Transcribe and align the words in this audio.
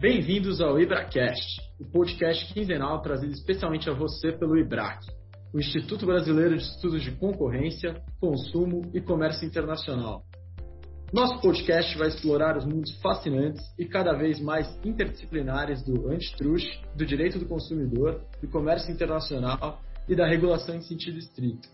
Bem-vindos 0.00 0.60
ao 0.60 0.80
IbraCast, 0.80 1.60
o 1.80 1.84
podcast 1.84 2.54
quinzenal 2.54 3.02
trazido 3.02 3.32
especialmente 3.32 3.90
a 3.90 3.92
você 3.92 4.30
pelo 4.30 4.56
IBRAC, 4.56 5.04
o 5.52 5.58
Instituto 5.58 6.06
Brasileiro 6.06 6.56
de 6.56 6.62
Estudos 6.62 7.02
de 7.02 7.10
Concorrência, 7.10 8.00
Consumo 8.20 8.88
e 8.94 9.00
Comércio 9.00 9.44
Internacional. 9.44 10.22
Nosso 11.12 11.40
podcast 11.40 11.98
vai 11.98 12.06
explorar 12.06 12.56
os 12.56 12.64
mundos 12.64 12.96
fascinantes 13.00 13.60
e 13.76 13.86
cada 13.86 14.12
vez 14.12 14.38
mais 14.38 14.72
interdisciplinares 14.84 15.82
do 15.82 16.08
antitrust, 16.08 16.80
do 16.94 17.04
direito 17.04 17.40
do 17.40 17.46
consumidor, 17.46 18.24
do 18.40 18.48
comércio 18.48 18.92
internacional 18.92 19.80
e 20.08 20.14
da 20.14 20.28
regulação 20.28 20.76
em 20.76 20.80
sentido 20.80 21.18
estrito. 21.18 21.68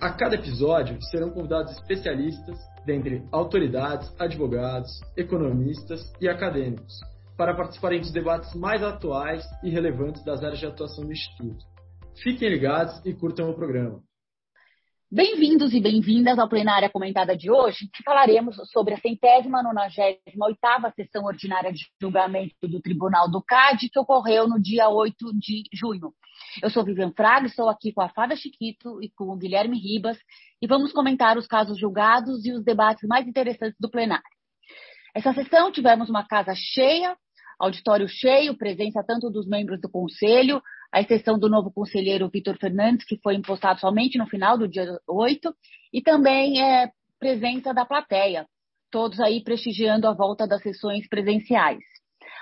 A 0.00 0.12
cada 0.12 0.36
episódio 0.36 0.96
serão 1.10 1.30
convidados 1.30 1.72
especialistas, 1.72 2.56
dentre 2.86 3.24
autoridades, 3.32 4.14
advogados, 4.16 5.00
economistas 5.16 6.12
e 6.20 6.28
acadêmicos, 6.28 7.00
para 7.42 7.54
participarem 7.54 7.98
dos 7.98 8.12
debates 8.12 8.54
mais 8.54 8.84
atuais 8.84 9.44
e 9.64 9.68
relevantes 9.68 10.24
das 10.24 10.44
áreas 10.44 10.60
de 10.60 10.66
atuação 10.66 11.04
do 11.04 11.12
Instituto. 11.12 11.64
Fiquem 12.22 12.48
ligados 12.48 13.04
e 13.04 13.12
curtam 13.12 13.50
o 13.50 13.54
programa. 13.54 14.00
Bem-vindos 15.10 15.74
e 15.74 15.80
bem-vindas 15.80 16.38
ao 16.38 16.48
Plenária 16.48 16.88
Comentada 16.88 17.36
de 17.36 17.50
hoje, 17.50 17.90
que 17.92 18.04
falaremos 18.04 18.54
sobre 18.70 18.94
a 18.94 19.00
centésima 19.00 19.60
nonagésima 19.60 20.46
oitava 20.46 20.92
sessão 20.92 21.24
ordinária 21.24 21.72
de 21.72 21.84
julgamento 22.00 22.68
do 22.68 22.80
Tribunal 22.80 23.28
do 23.28 23.42
CAD, 23.42 23.88
que 23.88 23.98
ocorreu 23.98 24.46
no 24.46 24.62
dia 24.62 24.88
8 24.88 25.36
de 25.36 25.64
junho. 25.74 26.12
Eu 26.62 26.70
sou 26.70 26.84
Vivian 26.84 27.10
Fraga, 27.10 27.46
estou 27.46 27.68
aqui 27.68 27.92
com 27.92 28.02
a 28.02 28.08
Fada 28.08 28.36
Chiquito 28.36 29.02
e 29.02 29.10
com 29.10 29.24
o 29.24 29.36
Guilherme 29.36 29.80
Ribas, 29.80 30.16
e 30.62 30.66
vamos 30.68 30.92
comentar 30.92 31.36
os 31.36 31.48
casos 31.48 31.76
julgados 31.76 32.46
e 32.46 32.52
os 32.52 32.62
debates 32.62 33.02
mais 33.08 33.26
interessantes 33.26 33.76
do 33.80 33.90
plenário. 33.90 34.22
Essa 35.14 35.34
sessão 35.34 35.72
tivemos 35.72 36.08
uma 36.08 36.26
casa 36.26 36.54
cheia, 36.54 37.16
auditório 37.62 38.08
cheio, 38.08 38.56
presença 38.56 39.04
tanto 39.06 39.30
dos 39.30 39.46
membros 39.46 39.80
do 39.80 39.88
Conselho, 39.88 40.60
à 40.92 41.00
exceção 41.00 41.38
do 41.38 41.48
novo 41.48 41.70
conselheiro 41.70 42.28
Vitor 42.28 42.58
Fernandes, 42.58 43.06
que 43.06 43.16
foi 43.22 43.36
impostado 43.36 43.78
somente 43.78 44.18
no 44.18 44.26
final 44.26 44.58
do 44.58 44.66
dia 44.66 44.84
8, 45.08 45.54
e 45.92 46.02
também 46.02 46.60
é, 46.60 46.90
presença 47.20 47.72
da 47.72 47.86
plateia, 47.86 48.46
todos 48.90 49.20
aí 49.20 49.44
prestigiando 49.44 50.08
a 50.08 50.12
volta 50.12 50.46
das 50.46 50.60
sessões 50.60 51.08
presenciais. 51.08 51.84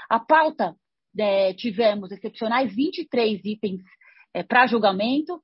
A 0.09 0.19
pauta, 0.19 0.75
é, 1.19 1.53
tivemos 1.53 2.11
excepcionais 2.11 2.75
23 2.75 3.45
itens 3.45 3.83
é, 4.33 4.43
para 4.43 4.67
julgamento, 4.67 5.39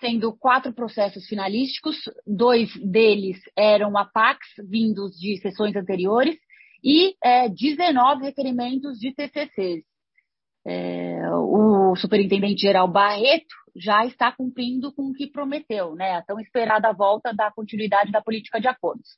sendo 0.00 0.32
quatro 0.36 0.72
processos 0.72 1.26
finalísticos, 1.26 1.96
dois 2.24 2.70
deles 2.76 3.36
eram 3.56 3.98
APACs, 3.98 4.48
vindos 4.68 5.18
de 5.18 5.38
sessões 5.38 5.74
anteriores, 5.74 6.36
e 6.82 7.14
é, 7.22 7.48
19 7.48 8.24
requerimentos 8.24 8.98
de 8.98 9.14
TCCs. 9.14 9.84
É, 10.66 11.30
o 11.30 11.96
superintendente-geral 11.96 12.88
Barreto 12.88 13.54
já 13.74 14.04
está 14.04 14.30
cumprindo 14.32 14.92
com 14.92 15.04
o 15.04 15.14
que 15.14 15.30
prometeu, 15.30 15.94
né? 15.94 16.16
A 16.16 16.22
tão 16.22 16.38
esperada 16.40 16.92
volta 16.92 17.32
da 17.32 17.50
continuidade 17.50 18.10
da 18.10 18.20
política 18.20 18.60
de 18.60 18.68
acordos. 18.68 19.08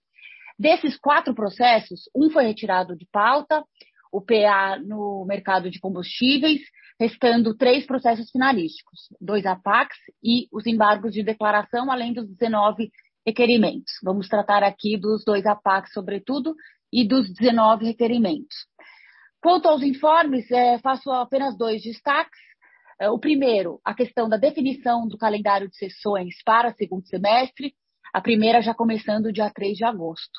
Desses 0.58 0.98
quatro 0.98 1.34
processos, 1.34 2.03
um 2.14 2.31
foi 2.31 2.44
retirado 2.44 2.94
de 2.94 3.06
pauta, 3.11 3.64
o 4.12 4.20
PA 4.20 4.78
no 4.78 5.25
mercado 5.27 5.70
de 5.70 5.81
combustíveis, 5.81 6.61
restando 7.00 7.56
três 7.56 7.86
processos 7.86 8.31
finalísticos, 8.31 9.08
dois 9.20 9.47
APACs 9.47 9.97
e 10.22 10.47
os 10.53 10.66
embargos 10.66 11.12
de 11.12 11.22
declaração, 11.22 11.91
além 11.91 12.12
dos 12.12 12.28
19 12.28 12.91
requerimentos. 13.27 13.92
Vamos 14.03 14.28
tratar 14.28 14.62
aqui 14.62 14.98
dos 14.98 15.25
dois 15.25 15.47
APACs, 15.47 15.92
sobretudo, 15.92 16.55
e 16.92 17.06
dos 17.06 17.33
19 17.33 17.84
requerimentos. 17.84 18.55
Quanto 19.42 19.69
aos 19.69 19.83
informes, 19.83 20.50
é, 20.50 20.78
faço 20.78 21.10
apenas 21.10 21.56
dois 21.56 21.82
destaques. 21.82 22.38
É, 23.00 23.08
o 23.08 23.19
primeiro, 23.19 23.80
a 23.84 23.94
questão 23.94 24.28
da 24.28 24.36
definição 24.36 25.09
do 25.09 25.16
calendário 25.16 25.69
de 25.69 25.76
sessões 25.76 26.34
para 26.44 26.75
segundo 26.75 27.06
semestre, 27.06 27.72
a 28.12 28.20
primeira 28.20 28.60
já 28.60 28.75
começando 28.75 29.32
dia 29.32 29.50
3 29.50 29.78
de 29.78 29.84
agosto. 29.84 30.38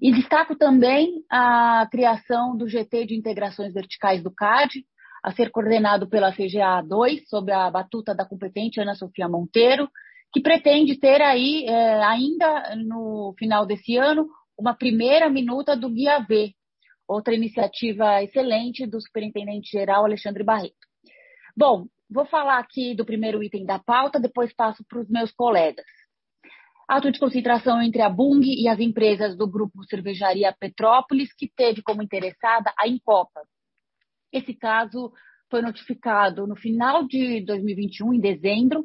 E 0.00 0.12
destaco 0.12 0.56
também 0.56 1.24
a 1.30 1.86
criação 1.90 2.56
do 2.56 2.68
GT 2.68 3.06
de 3.06 3.16
integrações 3.16 3.74
verticais 3.74 4.22
do 4.22 4.30
CAD, 4.30 4.84
a 5.22 5.32
ser 5.32 5.50
coordenado 5.50 6.08
pela 6.08 6.32
CGA 6.32 6.82
2, 6.82 7.28
sob 7.28 7.52
a 7.52 7.70
batuta 7.70 8.14
da 8.14 8.24
competente 8.24 8.80
Ana 8.80 8.94
Sofia 8.94 9.28
Monteiro, 9.28 9.88
que 10.32 10.40
pretende 10.40 10.98
ter 10.98 11.20
aí, 11.20 11.64
é, 11.66 12.02
ainda 12.04 12.74
no 12.76 13.34
final 13.38 13.66
desse 13.66 13.96
ano, 13.96 14.28
uma 14.62 14.74
primeira 14.74 15.28
minuta 15.28 15.76
do 15.76 15.90
Guia 15.90 16.20
V, 16.20 16.54
outra 17.08 17.34
iniciativa 17.34 18.22
excelente 18.22 18.86
do 18.86 19.00
Superintendente-Geral 19.00 20.04
Alexandre 20.04 20.44
Barreto. 20.44 20.86
Bom, 21.56 21.86
vou 22.08 22.24
falar 22.26 22.60
aqui 22.60 22.94
do 22.94 23.04
primeiro 23.04 23.42
item 23.42 23.66
da 23.66 23.80
pauta, 23.80 24.20
depois 24.20 24.54
passo 24.54 24.84
para 24.88 25.00
os 25.00 25.08
meus 25.10 25.32
colegas. 25.32 25.84
Ato 26.88 27.10
de 27.10 27.18
concentração 27.18 27.82
entre 27.82 28.02
a 28.02 28.08
Bung 28.08 28.40
e 28.44 28.68
as 28.68 28.78
empresas 28.78 29.36
do 29.36 29.50
grupo 29.50 29.82
Cervejaria 29.84 30.54
Petrópolis, 30.56 31.34
que 31.34 31.50
teve 31.56 31.82
como 31.82 32.00
interessada 32.00 32.72
a 32.78 32.86
Incopa. 32.86 33.40
Esse 34.32 34.54
caso 34.54 35.12
foi 35.50 35.60
notificado 35.60 36.46
no 36.46 36.54
final 36.54 37.04
de 37.04 37.44
2021, 37.44 38.14
em 38.14 38.20
dezembro. 38.20 38.84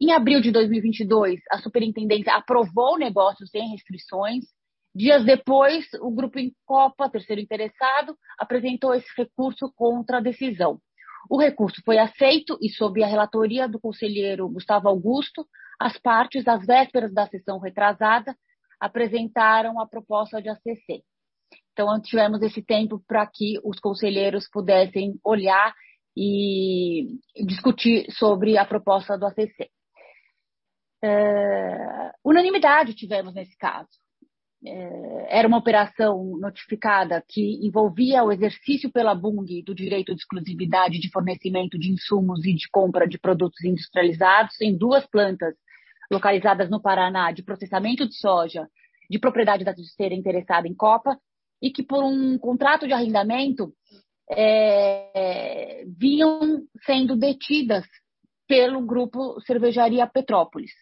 Em 0.00 0.10
abril 0.10 0.40
de 0.40 0.50
2022, 0.50 1.38
a 1.48 1.58
superintendência 1.58 2.34
aprovou 2.34 2.94
o 2.94 2.98
negócio 2.98 3.46
sem 3.46 3.70
restrições 3.70 4.46
Dias 4.94 5.24
depois, 5.24 5.86
o 6.00 6.10
grupo 6.10 6.38
Incopa, 6.38 7.08
terceiro 7.08 7.40
interessado, 7.40 8.16
apresentou 8.38 8.94
esse 8.94 9.08
recurso 9.16 9.72
contra 9.74 10.18
a 10.18 10.20
decisão. 10.20 10.78
O 11.30 11.40
recurso 11.40 11.80
foi 11.84 11.98
aceito 11.98 12.58
e, 12.60 12.68
sob 12.68 13.02
a 13.02 13.06
relatoria 13.06 13.66
do 13.66 13.80
conselheiro 13.80 14.48
Gustavo 14.48 14.88
Augusto, 14.88 15.46
as 15.80 15.96
partes, 15.98 16.46
às 16.46 16.66
vésperas 16.66 17.12
da 17.14 17.26
sessão 17.26 17.58
retrasada, 17.58 18.36
apresentaram 18.78 19.80
a 19.80 19.86
proposta 19.86 20.42
de 20.42 20.48
ACC. 20.48 21.02
Então, 21.72 22.00
tivemos 22.02 22.42
esse 22.42 22.62
tempo 22.62 23.02
para 23.06 23.26
que 23.26 23.58
os 23.64 23.80
conselheiros 23.80 24.48
pudessem 24.50 25.18
olhar 25.24 25.74
e 26.14 27.18
discutir 27.46 28.10
sobre 28.12 28.58
a 28.58 28.66
proposta 28.66 29.16
do 29.16 29.26
ACC. 29.26 29.70
É, 31.02 32.12
unanimidade 32.24 32.94
tivemos 32.94 33.32
nesse 33.34 33.56
caso. 33.56 34.01
É, 34.64 35.38
era 35.40 35.48
uma 35.48 35.58
operação 35.58 36.36
notificada 36.38 37.22
que 37.28 37.66
envolvia 37.66 38.22
o 38.22 38.30
exercício 38.30 38.92
pela 38.92 39.14
Bung 39.14 39.62
do 39.64 39.74
direito 39.74 40.14
de 40.14 40.20
exclusividade 40.20 41.00
de 41.00 41.10
fornecimento 41.10 41.76
de 41.76 41.90
insumos 41.90 42.44
e 42.44 42.54
de 42.54 42.68
compra 42.70 43.08
de 43.08 43.18
produtos 43.18 43.64
industrializados 43.64 44.60
em 44.60 44.76
duas 44.76 45.04
plantas 45.06 45.54
localizadas 46.10 46.70
no 46.70 46.80
Paraná 46.80 47.32
de 47.32 47.42
processamento 47.42 48.06
de 48.06 48.14
soja 48.14 48.68
de 49.10 49.18
propriedade 49.18 49.64
da 49.64 49.74
terceira 49.74 50.14
interessada 50.14 50.68
em 50.68 50.74
Copa 50.74 51.18
e 51.60 51.70
que 51.70 51.82
por 51.82 52.04
um 52.04 52.38
contrato 52.38 52.86
de 52.86 52.92
arrendamento 52.92 53.74
é, 54.30 55.84
vinham 55.98 56.62
sendo 56.84 57.16
detidas 57.16 57.84
pelo 58.46 58.80
grupo 58.80 59.40
Cervejaria 59.40 60.06
Petrópolis. 60.06 60.72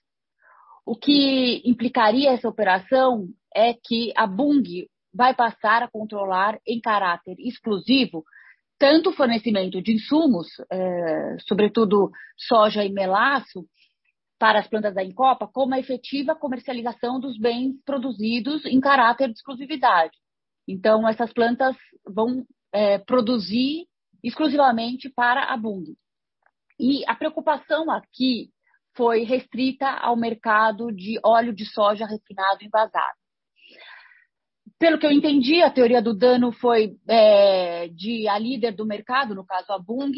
O 0.90 0.96
que 0.96 1.62
implicaria 1.64 2.32
essa 2.32 2.48
operação 2.48 3.28
é 3.54 3.72
que 3.74 4.12
a 4.16 4.26
Bung 4.26 4.88
vai 5.14 5.32
passar 5.32 5.84
a 5.84 5.88
controlar 5.88 6.58
em 6.66 6.80
caráter 6.80 7.36
exclusivo 7.38 8.24
tanto 8.76 9.10
o 9.10 9.12
fornecimento 9.12 9.80
de 9.80 9.92
insumos, 9.92 10.48
é, 10.68 11.36
sobretudo 11.46 12.10
soja 12.36 12.84
e 12.84 12.90
melaço, 12.90 13.64
para 14.36 14.58
as 14.58 14.66
plantas 14.66 14.92
da 14.92 15.04
Encopa, 15.04 15.46
como 15.46 15.74
a 15.74 15.78
efetiva 15.78 16.34
comercialização 16.34 17.20
dos 17.20 17.38
bens 17.38 17.76
produzidos 17.84 18.64
em 18.64 18.80
caráter 18.80 19.28
de 19.28 19.34
exclusividade. 19.34 20.16
Então, 20.66 21.08
essas 21.08 21.32
plantas 21.32 21.76
vão 22.04 22.44
é, 22.72 22.98
produzir 22.98 23.86
exclusivamente 24.24 25.08
para 25.08 25.54
a 25.54 25.56
Bung. 25.56 25.84
E 26.80 27.04
a 27.06 27.14
preocupação 27.14 27.88
aqui 27.92 28.50
foi 28.96 29.22
restrita 29.24 29.88
ao 29.88 30.16
mercado 30.16 30.90
de 30.92 31.18
óleo 31.24 31.54
de 31.54 31.64
soja 31.64 32.06
refinado 32.06 32.62
envasado. 32.62 33.20
Pelo 34.78 34.98
que 34.98 35.06
eu 35.06 35.12
entendi, 35.12 35.60
a 35.62 35.70
teoria 35.70 36.00
do 36.00 36.14
dano 36.14 36.52
foi 36.52 36.96
é, 37.06 37.88
de 37.88 38.26
a 38.28 38.38
líder 38.38 38.72
do 38.72 38.86
mercado, 38.86 39.34
no 39.34 39.44
caso 39.44 39.72
a 39.72 39.78
Bung, 39.78 40.14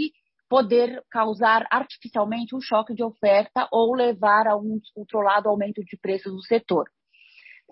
poder 0.49 1.03
causar 1.11 1.67
artificialmente 1.71 2.55
um 2.55 2.61
choque 2.61 2.95
de 2.95 3.03
oferta 3.03 3.67
ou 3.73 3.95
levar 3.95 4.47
a 4.47 4.57
um 4.57 4.79
descontrolado 4.79 5.49
aumento 5.49 5.83
de 5.83 5.97
preços 5.97 6.33
no 6.33 6.43
setor, 6.43 6.85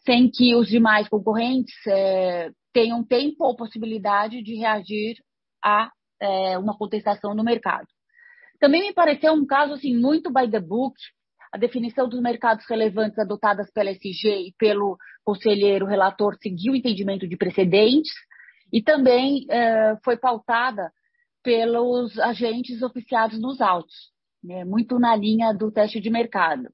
sem 0.04 0.30
que 0.30 0.56
os 0.56 0.66
demais 0.66 1.08
concorrentes 1.08 1.74
é, 1.86 2.50
tenham 2.72 3.04
tempo 3.04 3.44
ou 3.44 3.54
possibilidade 3.54 4.42
de 4.42 4.56
reagir 4.56 5.16
a 5.62 5.90
é, 6.20 6.58
uma 6.58 6.76
contestação 6.76 7.34
no 7.34 7.44
mercado. 7.44 7.86
Também 8.60 8.82
me 8.82 8.92
pareceu 8.92 9.32
um 9.32 9.46
caso 9.46 9.72
assim 9.72 9.96
muito 9.96 10.30
by 10.30 10.48
the 10.48 10.60
book, 10.60 10.94
a 11.50 11.58
definição 11.58 12.08
dos 12.08 12.20
mercados 12.20 12.64
relevantes 12.68 13.18
adotadas 13.18 13.72
pela 13.72 13.90
SG 13.90 14.48
e 14.48 14.54
pelo 14.56 14.96
conselheiro 15.24 15.86
relator 15.86 16.36
seguiu 16.40 16.74
o 16.74 16.76
entendimento 16.76 17.26
de 17.26 17.36
precedentes 17.36 18.12
e 18.72 18.80
também 18.80 19.46
é, 19.50 19.96
foi 20.04 20.16
pautada 20.16 20.92
pelos 21.42 22.18
agentes 22.20 22.82
oficiados 22.82 23.40
nos 23.40 23.60
autos, 23.60 24.12
né, 24.44 24.64
muito 24.64 24.98
na 24.98 25.16
linha 25.16 25.52
do 25.52 25.72
teste 25.72 25.98
de 25.98 26.10
mercado. 26.10 26.68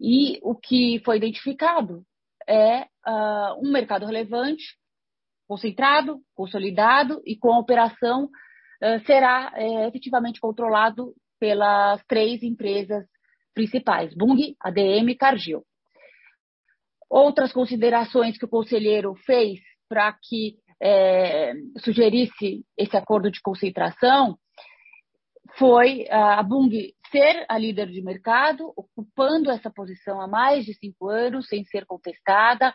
E 0.00 0.40
o 0.42 0.54
que 0.54 1.00
foi 1.04 1.18
identificado 1.18 2.02
é 2.48 2.80
uh, 3.06 3.60
um 3.62 3.70
mercado 3.70 4.04
relevante, 4.04 4.64
concentrado, 5.46 6.20
consolidado 6.34 7.22
e 7.24 7.36
com 7.36 7.52
a 7.52 7.58
operação 7.58 8.28
será 9.06 9.52
uh, 9.56 9.88
efetivamente 9.88 10.40
controlado 10.40 11.14
pelas 11.38 12.04
três 12.06 12.42
empresas 12.42 13.04
principais, 13.54 14.14
Bung, 14.14 14.56
ADM 14.60 15.10
e 15.10 15.16
Cargill. 15.16 15.62
Outras 17.10 17.52
considerações 17.52 18.38
que 18.38 18.44
o 18.44 18.48
conselheiro 18.48 19.14
fez 19.26 19.60
para 19.88 20.12
que 20.22 20.56
é, 20.82 21.52
sugerisse 21.78 22.64
esse 22.76 22.96
acordo 22.96 23.30
de 23.30 23.40
concentração 23.40 24.36
foi 25.58 26.06
a 26.10 26.42
Bung 26.42 26.70
ser 27.10 27.44
a 27.48 27.58
líder 27.58 27.88
de 27.88 28.02
mercado, 28.02 28.72
ocupando 28.74 29.50
essa 29.50 29.70
posição 29.70 30.20
há 30.20 30.26
mais 30.26 30.64
de 30.64 30.74
cinco 30.74 31.08
anos, 31.08 31.46
sem 31.46 31.62
ser 31.64 31.84
contestada. 31.84 32.74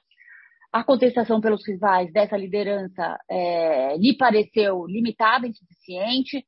A 0.72 0.84
contestação 0.84 1.40
pelos 1.40 1.66
rivais 1.66 2.12
dessa 2.12 2.36
liderança 2.36 3.18
é, 3.30 3.98
lhe 3.98 4.16
pareceu 4.18 4.86
limitada, 4.86 5.48
insuficiente, 5.48 6.46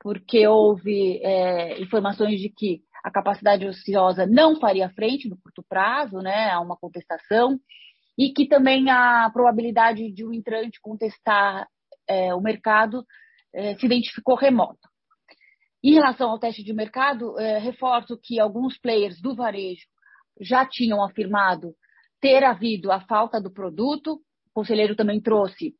porque 0.00 0.46
houve 0.46 1.20
é, 1.22 1.80
informações 1.80 2.40
de 2.40 2.48
que 2.48 2.80
a 3.04 3.10
capacidade 3.10 3.66
ociosa 3.66 4.26
não 4.26 4.58
faria 4.58 4.90
frente 4.90 5.28
no 5.28 5.36
curto 5.36 5.62
prazo 5.68 6.18
né, 6.18 6.50
a 6.50 6.60
uma 6.60 6.76
contestação, 6.76 7.58
e 8.16 8.32
que 8.32 8.48
também 8.48 8.90
a 8.90 9.30
probabilidade 9.32 10.12
de 10.12 10.26
um 10.26 10.32
entrante 10.32 10.80
contestar 10.80 11.66
é, 12.08 12.34
o 12.34 12.40
mercado 12.40 13.04
é, 13.54 13.76
se 13.76 13.86
identificou 13.86 14.34
remota. 14.34 14.88
Em 15.82 15.94
relação 15.94 16.30
ao 16.30 16.38
teste 16.38 16.64
de 16.64 16.72
mercado, 16.72 17.38
é, 17.38 17.58
reforço 17.58 18.18
que 18.20 18.40
alguns 18.40 18.76
players 18.78 19.20
do 19.20 19.36
varejo 19.36 19.86
já 20.40 20.66
tinham 20.66 21.04
afirmado 21.04 21.74
ter 22.20 22.44
havido 22.44 22.90
a 22.90 23.00
falta 23.00 23.40
do 23.40 23.50
produto. 23.50 24.20
O 24.50 24.52
conselheiro 24.54 24.96
também 24.96 25.20
trouxe 25.20 25.74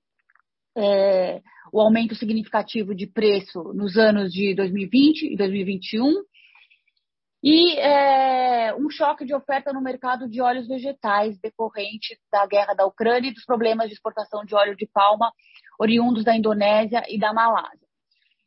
é, 0.77 1.41
o 1.73 1.81
aumento 1.81 2.15
significativo 2.15 2.95
de 2.95 3.07
preço 3.07 3.73
nos 3.75 3.97
anos 3.97 4.33
de 4.33 4.55
2020 4.55 5.33
e 5.33 5.37
2021 5.37 6.13
e 7.43 7.79
é, 7.79 8.75
um 8.75 8.91
choque 8.91 9.25
de 9.25 9.33
oferta 9.33 9.73
no 9.73 9.81
mercado 9.81 10.29
de 10.29 10.41
óleos 10.41 10.67
vegetais 10.67 11.39
decorrente 11.41 12.19
da 12.33 12.45
guerra 12.47 12.75
da 12.75 12.85
Ucrânia 12.85 13.31
e 13.31 13.35
dos 13.35 13.45
problemas 13.45 13.87
de 13.87 13.95
exportação 13.95 14.45
de 14.45 14.55
óleo 14.55 14.77
de 14.77 14.87
palma 14.87 15.33
oriundos 15.79 16.25
da 16.25 16.37
Indonésia 16.37 17.05
e 17.09 17.19
da 17.19 17.33
Malásia. 17.33 17.87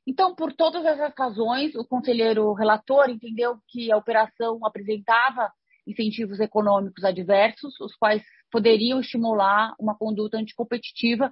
Então, 0.06 0.36
por 0.36 0.52
todas 0.52 0.84
essas 0.84 1.14
razões, 1.18 1.74
o 1.76 1.86
conselheiro 1.86 2.52
relator 2.54 3.10
entendeu 3.10 3.58
que 3.70 3.92
a 3.92 3.98
operação 3.98 4.60
apresentava 4.66 5.52
incentivos 5.86 6.40
econômicos 6.40 7.04
adversos, 7.04 7.80
os 7.80 7.96
quais 7.96 8.24
poderiam 8.52 9.00
estimular 9.00 9.74
uma 9.80 9.96
conduta 9.98 10.38
anticompetitiva 10.38 11.32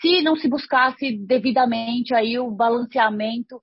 se 0.00 0.22
não 0.22 0.36
se 0.36 0.48
buscasse 0.48 1.16
devidamente 1.26 2.14
aí 2.14 2.38
o 2.38 2.50
balanceamento 2.50 3.62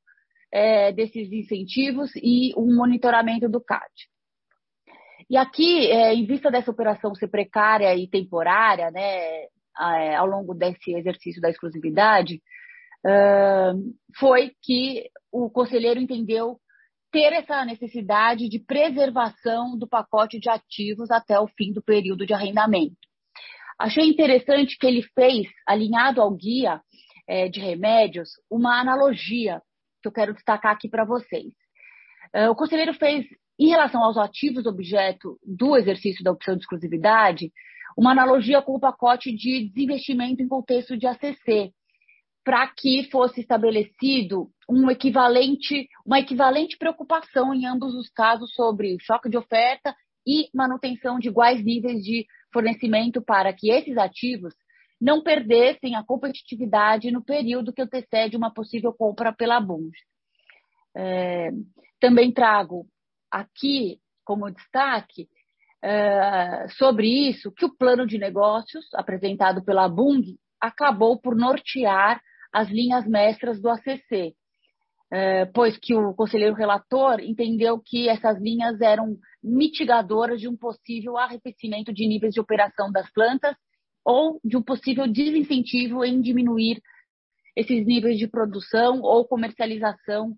é, 0.51 0.91
desses 0.91 1.31
incentivos 1.31 2.11
e 2.15 2.53
um 2.57 2.75
monitoramento 2.75 3.49
do 3.49 3.61
CAD. 3.61 3.91
E 5.29 5.37
aqui, 5.37 5.87
é, 5.87 6.13
em 6.13 6.25
vista 6.25 6.51
dessa 6.51 6.71
operação 6.71 7.15
ser 7.15 7.27
precária 7.27 7.95
e 7.95 8.07
temporária, 8.07 8.91
né, 8.91 9.47
ao 10.17 10.27
longo 10.27 10.53
desse 10.53 10.93
exercício 10.93 11.41
da 11.41 11.49
exclusividade, 11.49 12.41
foi 14.19 14.51
que 14.61 15.09
o 15.31 15.49
conselheiro 15.49 15.99
entendeu 15.99 16.59
ter 17.11 17.33
essa 17.33 17.65
necessidade 17.65 18.47
de 18.47 18.59
preservação 18.59 19.77
do 19.77 19.87
pacote 19.87 20.39
de 20.39 20.49
ativos 20.49 21.11
até 21.11 21.39
o 21.39 21.47
fim 21.47 21.73
do 21.73 21.81
período 21.81 22.25
de 22.25 22.33
arrendamento. 22.33 22.95
Achei 23.77 24.07
interessante 24.07 24.77
que 24.77 24.85
ele 24.85 25.01
fez, 25.15 25.47
alinhado 25.67 26.21
ao 26.21 26.31
guia 26.31 26.81
é, 27.27 27.49
de 27.49 27.59
remédios, 27.59 28.29
uma 28.49 28.79
analogia 28.79 29.61
que 30.01 30.07
eu 30.07 30.11
quero 30.11 30.33
destacar 30.33 30.71
aqui 30.71 30.87
para 30.87 31.05
vocês. 31.05 31.53
Uh, 32.35 32.49
o 32.49 32.55
conselheiro 32.55 32.93
fez, 32.93 33.25
em 33.59 33.69
relação 33.69 34.03
aos 34.03 34.17
ativos 34.17 34.65
objeto 34.65 35.37
do 35.45 35.75
exercício 35.75 36.23
da 36.23 36.31
opção 36.31 36.55
de 36.55 36.61
exclusividade, 36.61 37.51
uma 37.97 38.11
analogia 38.11 38.61
com 38.61 38.73
o 38.73 38.79
pacote 38.79 39.35
de 39.35 39.67
desinvestimento 39.67 40.41
em 40.41 40.47
contexto 40.47 40.97
de 40.97 41.07
ACC, 41.07 41.73
para 42.43 42.67
que 42.67 43.09
fosse 43.11 43.41
estabelecido 43.41 44.49
um 44.69 44.89
equivalente, 44.89 45.87
uma 46.05 46.19
equivalente 46.19 46.77
preocupação 46.77 47.53
em 47.53 47.65
ambos 47.65 47.93
os 47.93 48.09
casos 48.09 48.53
sobre 48.53 48.97
choque 48.99 49.29
de 49.29 49.37
oferta 49.37 49.95
e 50.25 50.49
manutenção 50.53 51.19
de 51.19 51.27
iguais 51.27 51.63
níveis 51.63 52.03
de 52.03 52.25
fornecimento 52.51 53.21
para 53.21 53.53
que 53.53 53.69
esses 53.69 53.97
ativos 53.97 54.53
não 54.99 55.23
perdessem 55.23 55.95
a 55.95 56.03
competitividade 56.03 57.11
no 57.11 57.23
período 57.23 57.73
que 57.73 57.81
antecede 57.81 58.37
uma 58.37 58.53
possível 58.53 58.93
compra 58.93 59.33
pela 59.33 59.59
Bund. 59.59 59.91
É, 60.95 61.49
também 61.99 62.31
trago 62.31 62.85
aqui 63.31 63.99
como 64.23 64.51
destaque 64.51 65.27
é, 65.81 66.67
sobre 66.77 67.07
isso 67.07 67.51
que 67.51 67.65
o 67.65 67.75
plano 67.75 68.05
de 68.05 68.19
negócios 68.19 68.85
apresentado 68.93 69.63
pela 69.63 69.89
Bung 69.89 70.37
acabou 70.59 71.19
por 71.19 71.35
nortear 71.35 72.21
as 72.51 72.69
linhas 72.69 73.07
mestras 73.07 73.61
do 73.61 73.69
ACC, 73.69 74.35
é, 75.11 75.45
pois 75.45 75.77
que 75.77 75.93
o 75.93 76.13
conselheiro 76.13 76.55
relator 76.55 77.19
entendeu 77.19 77.79
que 77.79 78.07
essas 78.07 78.39
linhas 78.39 78.79
eram 78.79 79.17
mitigadoras 79.43 80.39
de 80.39 80.47
um 80.47 80.55
possível 80.55 81.17
arrefecimento 81.17 81.93
de 81.93 82.07
níveis 82.07 82.33
de 82.33 82.39
operação 82.39 82.91
das 82.91 83.11
plantas 83.11 83.55
ou 84.05 84.39
de 84.43 84.55
um 84.57 84.61
possível 84.61 85.07
desincentivo 85.07 86.03
em 86.05 86.21
diminuir 86.21 86.81
esses 87.55 87.85
níveis 87.85 88.17
de 88.17 88.27
produção 88.27 89.01
ou 89.01 89.27
comercialização 89.27 90.33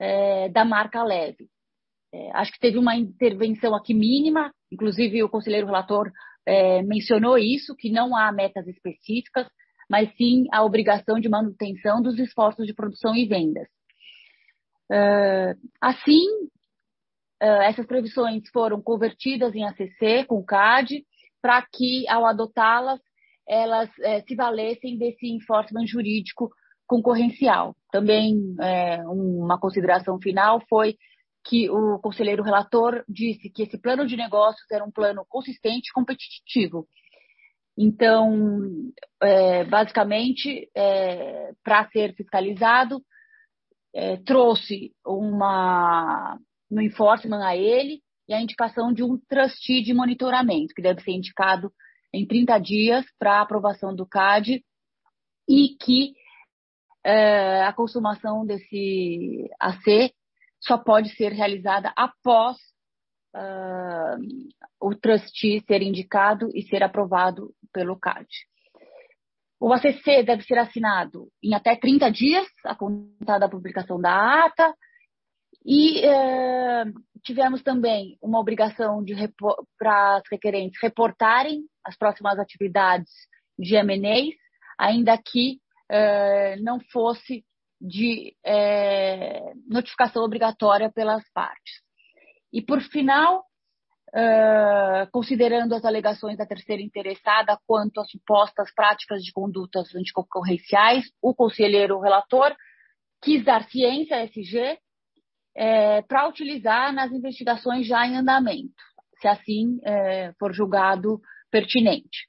é, 0.00 0.48
da 0.48 0.64
marca 0.64 1.02
leve. 1.02 1.48
É, 2.12 2.30
acho 2.34 2.52
que 2.52 2.60
teve 2.60 2.78
uma 2.78 2.96
intervenção 2.96 3.74
aqui 3.74 3.94
mínima, 3.94 4.52
inclusive 4.72 5.22
o 5.22 5.28
conselheiro 5.28 5.66
relator 5.66 6.10
é, 6.46 6.82
mencionou 6.82 7.38
isso, 7.38 7.76
que 7.76 7.90
não 7.90 8.16
há 8.16 8.32
metas 8.32 8.66
específicas, 8.66 9.46
mas 9.88 10.14
sim 10.16 10.46
a 10.52 10.64
obrigação 10.64 11.18
de 11.18 11.28
manutenção 11.28 12.02
dos 12.02 12.18
esforços 12.18 12.66
de 12.66 12.74
produção 12.74 13.14
e 13.14 13.26
vendas. 13.26 13.68
É, 14.90 15.54
assim, 15.80 16.24
é, 17.40 17.68
essas 17.68 17.86
previsões 17.86 18.42
foram 18.52 18.80
convertidas 18.80 19.54
em 19.54 19.64
ACC 19.64 20.24
com 20.26 20.44
CAD, 20.44 21.04
para 21.40 21.64
que, 21.72 22.08
ao 22.08 22.26
adotá-las, 22.26 23.00
elas 23.48 23.88
é, 24.00 24.20
se 24.22 24.34
valessem 24.34 24.98
desse 24.98 25.26
enforcement 25.26 25.86
jurídico 25.86 26.50
concorrencial. 26.86 27.76
Também 27.90 28.56
é, 28.60 29.02
uma 29.06 29.58
consideração 29.58 30.18
final 30.20 30.60
foi 30.68 30.96
que 31.44 31.70
o 31.70 31.98
conselheiro 32.00 32.42
relator 32.42 33.04
disse 33.08 33.48
que 33.48 33.62
esse 33.62 33.78
plano 33.78 34.06
de 34.06 34.16
negócios 34.16 34.70
era 34.70 34.84
um 34.84 34.90
plano 34.90 35.24
consistente 35.28 35.88
e 35.88 35.92
competitivo. 35.92 36.86
Então, 37.80 38.90
é, 39.22 39.62
basicamente, 39.62 40.68
é, 40.74 41.52
para 41.62 41.88
ser 41.90 42.12
fiscalizado, 42.16 43.00
é, 43.94 44.16
trouxe 44.16 44.92
uma, 45.06 46.36
um 46.68 46.80
enforcement 46.80 47.46
a 47.46 47.56
ele 47.56 48.02
e 48.28 48.34
a 48.34 48.40
indicação 48.40 48.92
de 48.92 49.04
um 49.04 49.16
trustee 49.28 49.80
de 49.80 49.94
monitoramento, 49.94 50.74
que 50.74 50.82
deve 50.82 51.02
ser 51.02 51.12
indicado 51.12 51.72
em 52.12 52.26
30 52.26 52.58
dias 52.58 53.04
para 53.16 53.40
aprovação 53.40 53.94
do 53.94 54.04
CAD 54.04 54.64
e 55.48 55.76
que 55.80 56.14
é, 57.04 57.62
a 57.62 57.72
consumação 57.72 58.44
desse 58.44 59.48
AC 59.60 60.12
só 60.60 60.76
pode 60.76 61.10
ser 61.14 61.32
realizada 61.32 61.92
após 61.96 62.56
uh, 63.34 64.18
o 64.80 64.94
trustee 64.94 65.62
ser 65.66 65.82
indicado 65.82 66.50
e 66.54 66.62
ser 66.62 66.82
aprovado 66.82 67.54
pelo 67.78 67.96
CAD. 67.96 68.26
O 69.60 69.72
ACC 69.72 70.24
deve 70.24 70.42
ser 70.42 70.58
assinado 70.58 71.28
em 71.40 71.54
até 71.54 71.76
30 71.76 72.10
dias, 72.10 72.46
a 72.64 72.74
contar 72.74 73.38
da 73.38 73.48
publicação 73.48 74.00
da 74.00 74.46
ata, 74.46 74.74
e 75.64 76.04
eh, 76.04 76.84
tivemos 77.24 77.62
também 77.62 78.18
uma 78.20 78.40
obrigação 78.40 79.04
para 79.78 80.16
as 80.16 80.22
requerentes 80.28 80.80
reportarem 80.82 81.62
as 81.84 81.96
próximas 81.96 82.36
atividades 82.36 83.10
de 83.56 83.76
M&As, 83.76 84.34
ainda 84.76 85.16
que 85.16 85.60
eh, 85.88 86.56
não 86.56 86.80
fosse 86.90 87.44
de 87.80 88.34
eh, 88.44 89.52
notificação 89.68 90.24
obrigatória 90.24 90.90
pelas 90.90 91.22
partes. 91.32 91.74
E, 92.52 92.60
por 92.60 92.80
final, 92.80 93.44
considerando 95.12 95.74
as 95.74 95.84
alegações 95.84 96.36
da 96.36 96.46
terceira 96.46 96.82
interessada 96.82 97.58
quanto 97.66 98.00
às 98.00 98.10
supostas 98.10 98.72
práticas 98.74 99.22
de 99.22 99.32
condutas 99.32 99.94
anticoncorrenciais, 99.94 101.04
o 101.22 101.34
conselheiro 101.34 102.00
relator 102.00 102.54
quis 103.22 103.44
dar 103.44 103.68
ciência 103.68 104.16
à 104.16 104.24
SG 104.24 104.78
é, 105.56 106.02
para 106.02 106.28
utilizar 106.28 106.92
nas 106.92 107.10
investigações 107.10 107.86
já 107.86 108.06
em 108.06 108.16
andamento, 108.16 108.82
se 109.20 109.26
assim 109.26 109.80
é, 109.84 110.32
for 110.38 110.52
julgado 110.52 111.20
pertinente. 111.50 112.28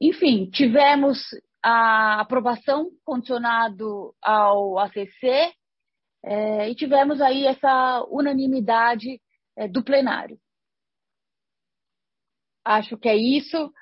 Enfim, 0.00 0.48
tivemos 0.50 1.18
a 1.62 2.20
aprovação 2.20 2.90
condicionado 3.04 4.14
ao 4.22 4.78
ACC 4.78 5.52
é, 6.24 6.70
e 6.70 6.74
tivemos 6.74 7.20
aí 7.20 7.44
essa 7.44 8.04
unanimidade 8.08 9.20
do 9.72 9.82
plenário. 9.82 10.38
Acho 12.64 12.96
que 12.96 13.08
é 13.08 13.16
isso. 13.16 13.72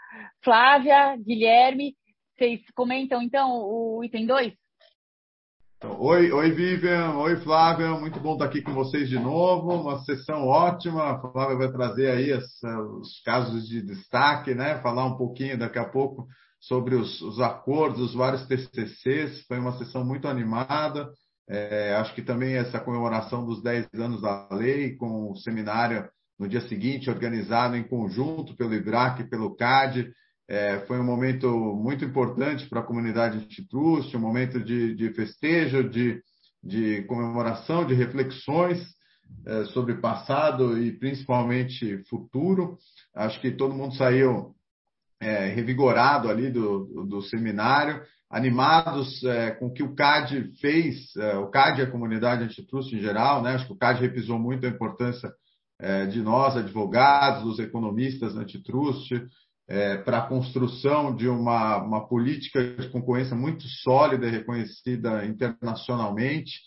Flávia, 0.43 1.17
Guilherme, 1.17 1.95
vocês 2.37 2.61
comentam 2.75 3.21
então 3.21 3.51
o 3.51 4.03
item 4.05 4.27
2? 4.27 4.55
Então, 5.77 6.01
oi, 6.01 6.33
oi 6.33 6.51
Vivian, 6.51 7.17
oi 7.19 7.37
Flávia, 7.37 7.91
muito 7.91 8.19
bom 8.19 8.33
estar 8.33 8.47
aqui 8.47 8.63
com 8.63 8.73
vocês 8.73 9.09
de 9.09 9.19
novo, 9.19 9.73
uma 9.73 10.01
sessão 10.01 10.45
ótima. 10.47 11.05
A 11.05 11.21
Flávia 11.21 11.57
vai 11.57 11.71
trazer 11.71 12.11
aí 12.11 12.33
as, 12.33 12.45
os 13.01 13.21
casos 13.21 13.69
de 13.69 13.81
destaque, 13.83 14.55
né? 14.55 14.81
Falar 14.83 15.05
um 15.05 15.17
pouquinho 15.17 15.59
daqui 15.59 15.79
a 15.79 15.89
pouco 15.89 16.27
sobre 16.61 16.97
os, 16.97 17.21
os 17.23 17.41
acordos, 17.41 18.01
os 18.01 18.15
vários 18.15 18.47
TCCs. 18.47 19.47
Foi 19.47 19.59
uma 19.59 19.79
sessão 19.79 20.05
muito 20.05 20.27
animada. 20.27 21.09
É, 21.49 21.95
acho 21.95 22.15
que 22.15 22.21
também 22.21 22.57
essa 22.57 22.79
comemoração 22.79 23.45
dos 23.45 23.63
10 23.63 23.89
anos 23.95 24.21
da 24.21 24.49
lei, 24.51 24.97
com 24.97 25.31
o 25.33 25.37
seminário 25.37 26.09
no 26.39 26.47
dia 26.47 26.61
seguinte, 26.69 27.11
organizado 27.11 27.75
em 27.75 27.83
conjunto 27.83 28.55
pelo 28.55 28.75
IBRAC 28.75 29.23
e 29.23 29.29
pelo 29.29 29.57
CAD, 29.57 30.13
é, 30.47 30.81
foi 30.87 30.99
um 30.99 31.05
momento 31.05 31.49
muito 31.49 32.05
importante 32.05 32.69
para 32.69 32.81
a 32.81 32.85
comunidade 32.85 33.39
antitrust, 33.39 34.15
um 34.15 34.21
momento 34.21 34.63
de, 34.63 34.95
de 34.95 35.13
festejo, 35.13 35.89
de, 35.89 36.23
de, 36.63 37.03
comemoração, 37.03 37.85
de 37.87 37.95
reflexões 37.95 38.79
é, 39.47 39.65
sobre 39.67 39.95
passado 39.97 40.81
e 40.81 40.93
principalmente 40.93 42.03
futuro. 42.09 42.79
Acho 43.15 43.41
que 43.41 43.51
todo 43.51 43.75
mundo 43.75 43.95
saiu 43.95 44.55
é, 45.21 45.49
revigorado 45.49 46.31
ali 46.31 46.51
do, 46.51 47.05
do 47.07 47.21
seminário 47.23 48.03
animados 48.31 49.25
é, 49.25 49.53
com 49.53 49.67
o 49.67 49.73
que 49.73 49.83
o 49.83 49.95
CAD 49.95 50.53
fez, 50.61 51.17
é, 51.17 51.37
o 51.39 51.49
CAD 51.49 51.81
e 51.81 51.85
a 51.85 51.91
comunidade 51.91 52.45
antitrust 52.45 52.93
em 52.93 53.01
geral, 53.01 53.43
né? 53.43 53.55
acho 53.55 53.67
que 53.67 53.73
o 53.73 53.79
CAD 53.79 54.01
repisou 54.01 54.39
muito 54.39 54.67
a 54.67 54.71
importância 54.71 55.33
é, 55.81 56.07
de 56.07 56.21
nós, 56.21 56.57
advogados, 56.57 57.45
dos 57.45 57.59
economistas 57.59 58.37
antitrust, 58.37 59.13
é, 59.69 59.99
para 59.99 60.19
a 60.19 60.27
construção 60.27 61.15
de 61.15 61.29
uma, 61.29 61.83
uma 61.83 62.09
política 62.09 62.63
de 62.77 62.89
concorrência 62.89 63.37
muito 63.37 63.65
sólida 63.83 64.27
e 64.27 64.31
reconhecida 64.31 65.25
internacionalmente. 65.27 66.61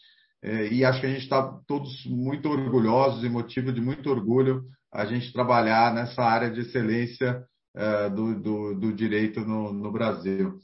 É, 0.44 0.68
e 0.68 0.86
acho 0.86 1.00
que 1.00 1.08
a 1.08 1.10
gente 1.10 1.24
está 1.24 1.44
todos 1.68 2.06
muito 2.06 2.50
orgulhosos 2.50 3.24
e 3.24 3.30
motivo 3.30 3.72
de 3.72 3.82
muito 3.82 4.10
orgulho 4.10 4.64
a 4.92 5.06
gente 5.06 5.32
trabalhar 5.32 5.94
nessa 5.94 6.22
área 6.22 6.50
de 6.52 6.62
excelência 6.62 7.44
é, 7.76 8.10
do, 8.10 8.40
do, 8.40 8.76
do 8.76 8.94
direito 8.94 9.42
no, 9.42 9.72
no 9.72 9.92
Brasil. 9.92 10.60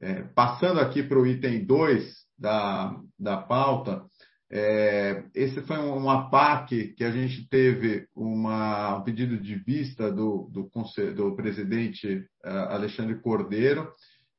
É, 0.00 0.22
passando 0.34 0.80
aqui 0.80 1.02
para 1.02 1.18
o 1.18 1.26
item 1.26 1.64
2 1.64 2.14
da, 2.38 2.96
da 3.18 3.36
pauta, 3.36 4.04
é, 4.50 5.24
esse 5.34 5.60
foi 5.62 5.76
uma 5.76 6.30
PAC 6.30 6.94
que 6.96 7.04
a 7.04 7.10
gente 7.10 7.46
teve 7.48 8.06
uma, 8.14 8.96
um 8.96 9.02
pedido 9.02 9.36
de 9.36 9.56
vista 9.56 10.10
do, 10.10 10.50
do, 10.50 10.70
do 11.14 11.36
presidente 11.36 12.24
uh, 12.44 12.48
Alexandre 12.70 13.20
Cordeiro. 13.20 13.92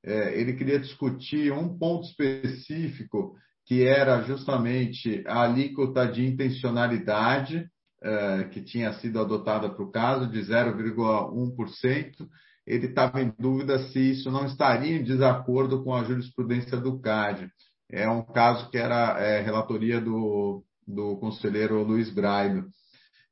É, 0.03 0.39
ele 0.39 0.53
queria 0.53 0.79
discutir 0.79 1.51
um 1.51 1.77
ponto 1.77 2.07
específico 2.07 3.35
que 3.65 3.85
era 3.85 4.23
justamente 4.23 5.23
a 5.27 5.43
alíquota 5.43 6.07
de 6.07 6.25
intencionalidade 6.25 7.69
uh, 8.01 8.49
que 8.49 8.61
tinha 8.61 8.93
sido 8.93 9.19
adotada 9.19 9.69
para 9.69 9.83
o 9.83 9.91
caso 9.91 10.27
de 10.27 10.39
0,1% 10.39 12.27
ele 12.69 12.85
estava 12.85 13.19
em 13.19 13.33
dúvida 13.39 13.79
se 13.87 14.11
isso 14.11 14.29
não 14.29 14.45
estaria 14.45 14.95
em 14.95 15.03
desacordo 15.03 15.83
com 15.83 15.91
a 15.95 16.03
jurisprudência 16.03 16.77
do 16.77 16.99
CAD. 16.99 17.51
É 17.91 18.07
um 18.07 18.21
caso 18.21 18.69
que 18.69 18.77
era 18.77 19.19
é, 19.19 19.41
relatoria 19.41 19.99
do, 19.99 20.63
do 20.87 21.17
conselheiro 21.17 21.81
Luiz 21.81 22.13
Braille. 22.13 22.63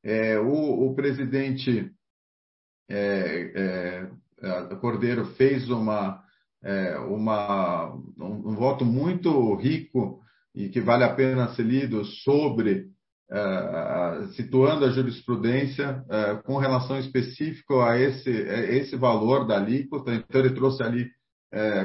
É, 0.03 0.39
o, 0.39 0.88
o, 0.88 0.96
presidente 0.96 1.91
é, 2.89 4.10
é 4.41 4.75
Cordeiro 4.77 5.27
fez 5.36 5.70
uma, 5.70 6.20
é, 6.63 6.98
uma, 6.98 7.94
um, 8.20 8.50
um 8.50 8.56
voto 8.56 8.84
muito 8.84 9.53
rico 9.56 10.20
e 10.56 10.70
que 10.70 10.82
vale 10.82 11.03
a 11.03 11.13
pena 11.13 11.53
ser 11.53 11.63
lido 11.63 12.03
sobre 12.03 12.88
situando 14.36 14.86
a 14.86 14.89
jurisprudência 14.89 16.01
com 16.46 16.57
relação 16.57 16.98
específica 16.98 17.89
a 17.89 18.00
esse, 18.00 18.29
a 18.29 18.72
esse 18.72 18.96
valor 18.96 19.46
da 19.46 19.57
alíquota. 19.57 20.13
Então, 20.13 20.39
ele 20.41 20.53
trouxe 20.53 20.81
ali 20.81 21.12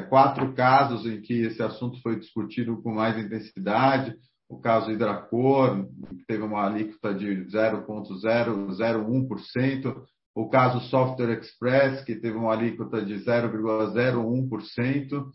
quatro 0.09 0.55
casos 0.55 1.05
em 1.07 1.21
que 1.21 1.43
esse 1.43 1.63
assunto 1.63 2.01
foi 2.03 2.19
discutido 2.19 2.81
com 2.83 2.95
mais 2.95 3.19
intensidade. 3.19 4.17
O 4.49 4.59
caso 4.61 4.91
Hidracor, 4.91 5.87
que 6.11 6.25
teve 6.27 6.43
uma 6.43 6.67
alíquota 6.67 7.15
de 7.15 7.47
0,001%. 7.47 10.03
O 10.35 10.49
caso 10.49 10.81
Software 10.89 11.39
Express, 11.39 12.03
que 12.05 12.17
teve 12.17 12.37
uma 12.37 12.53
alíquota 12.53 13.05
de 13.05 13.15
0,01%. 13.15 15.27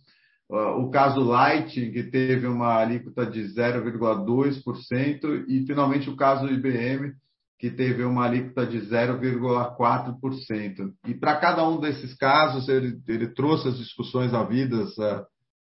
O 0.49 0.89
caso 0.89 1.19
Light, 1.19 1.91
que 1.91 2.03
teve 2.03 2.47
uma 2.47 2.77
alíquota 2.77 3.25
de 3.25 3.41
0,2%, 3.53 5.45
e 5.47 5.65
finalmente 5.65 6.09
o 6.09 6.15
caso 6.15 6.47
IBM, 6.47 7.13
que 7.59 7.69
teve 7.71 8.03
uma 8.03 8.25
alíquota 8.25 8.65
de 8.65 8.79
0,4%. 8.79 10.93
E 11.05 11.13
para 11.15 11.37
cada 11.37 11.67
um 11.67 11.79
desses 11.79 12.13
casos, 12.15 12.69
ele, 12.69 13.01
ele 13.07 13.33
trouxe 13.33 13.67
as 13.67 13.77
discussões 13.77 14.33
havidas 14.33 14.95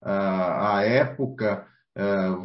à, 0.03 0.81
época, 0.83 1.65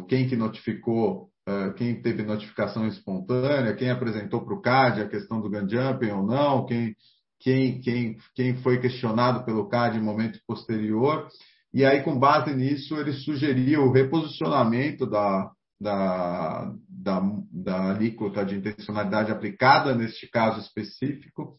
quem 0.07 0.27
que 0.27 0.35
notificou, 0.35 1.29
quem 1.75 2.01
teve 2.01 2.23
notificação 2.23 2.87
espontânea, 2.87 3.75
quem 3.75 3.91
apresentou 3.91 4.43
para 4.45 4.53
o 4.53 4.61
CAD 4.61 5.01
a 5.01 5.09
questão 5.09 5.41
do 5.41 5.49
gun 5.49 5.67
jumping 5.67 6.11
ou 6.11 6.25
não, 6.25 6.65
quem, 6.65 6.95
quem, 7.39 7.81
quem, 7.81 8.15
quem 8.33 8.55
foi 8.61 8.79
questionado 8.79 9.43
pelo 9.43 9.67
CAD 9.67 9.97
em 9.97 10.01
momento 10.01 10.39
posterior. 10.47 11.27
E 11.73 11.85
aí, 11.85 12.03
com 12.03 12.19
base 12.19 12.53
nisso, 12.53 12.95
ele 12.97 13.13
sugeriu 13.13 13.83
o 13.83 13.91
reposicionamento 13.91 15.05
da, 15.05 15.51
da, 15.79 16.73
da, 16.89 17.21
da 17.51 17.91
alíquota 17.91 18.45
de 18.45 18.55
intencionalidade 18.55 19.31
aplicada 19.31 19.95
neste 19.95 20.29
caso 20.29 20.59
específico, 20.59 21.57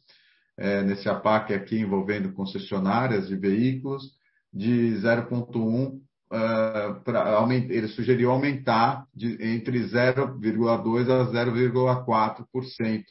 é, 0.59 0.83
nesse 0.83 1.09
APAC 1.09 1.55
aqui 1.55 1.79
envolvendo 1.79 2.33
concessionárias 2.33 3.27
de 3.27 3.37
veículos, 3.37 4.03
de 4.53 4.95
0,1 5.01 5.99
uh, 6.33 7.53
ele 7.71 7.89
sugeriu 7.89 8.31
aumentar 8.31 9.07
de, 9.15 9.43
entre 9.43 9.81
0,2% 9.81 11.11
a 11.11 11.33
0,4%. 11.33 13.03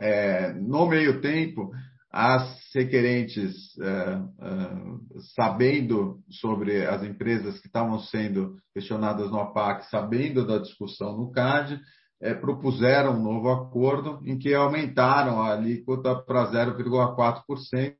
É, 0.00 0.52
no 0.54 0.86
meio 0.86 1.20
tempo, 1.20 1.70
as 2.12 2.60
requerentes, 2.74 3.74
uh, 3.76 4.20
uh, 4.38 5.20
sabendo 5.34 6.20
sobre 6.28 6.84
as 6.84 7.02
empresas 7.02 7.58
que 7.58 7.68
estavam 7.68 7.98
sendo 8.00 8.58
questionadas 8.74 9.30
no 9.30 9.40
APAC, 9.40 9.88
sabendo 9.88 10.46
da 10.46 10.58
discussão 10.58 11.16
no 11.16 11.32
CAD, 11.32 11.74
uh, 11.74 12.40
propuseram 12.40 13.16
um 13.16 13.22
novo 13.22 13.48
acordo 13.48 14.20
em 14.26 14.38
que 14.38 14.52
aumentaram 14.52 15.40
a 15.40 15.52
alíquota 15.52 16.14
para 16.14 16.52
0,4%, 16.52 17.96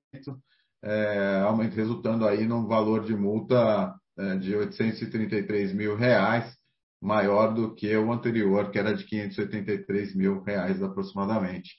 resultando 1.74 2.26
aí 2.26 2.46
num 2.46 2.66
valor 2.66 3.04
de 3.04 3.16
multa 3.16 3.94
de 4.40 4.54
833 4.54 5.72
mil 5.72 5.96
reais, 5.96 6.52
maior 7.00 7.54
do 7.54 7.74
que 7.74 7.96
o 7.96 8.12
anterior, 8.12 8.70
que 8.70 8.78
era 8.78 8.94
de 8.94 9.04
583 9.04 10.14
mil 10.14 10.42
reais 10.42 10.82
aproximadamente 10.82 11.70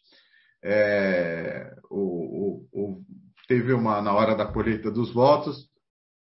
é, 0.64 1.76
o, 1.90 2.66
o, 2.72 3.02
teve 3.48 3.74
uma, 3.74 4.02
na 4.02 4.14
hora 4.14 4.36
da 4.36 4.46
colheita 4.46 4.90
dos 4.90 5.14
votos, 5.14 5.68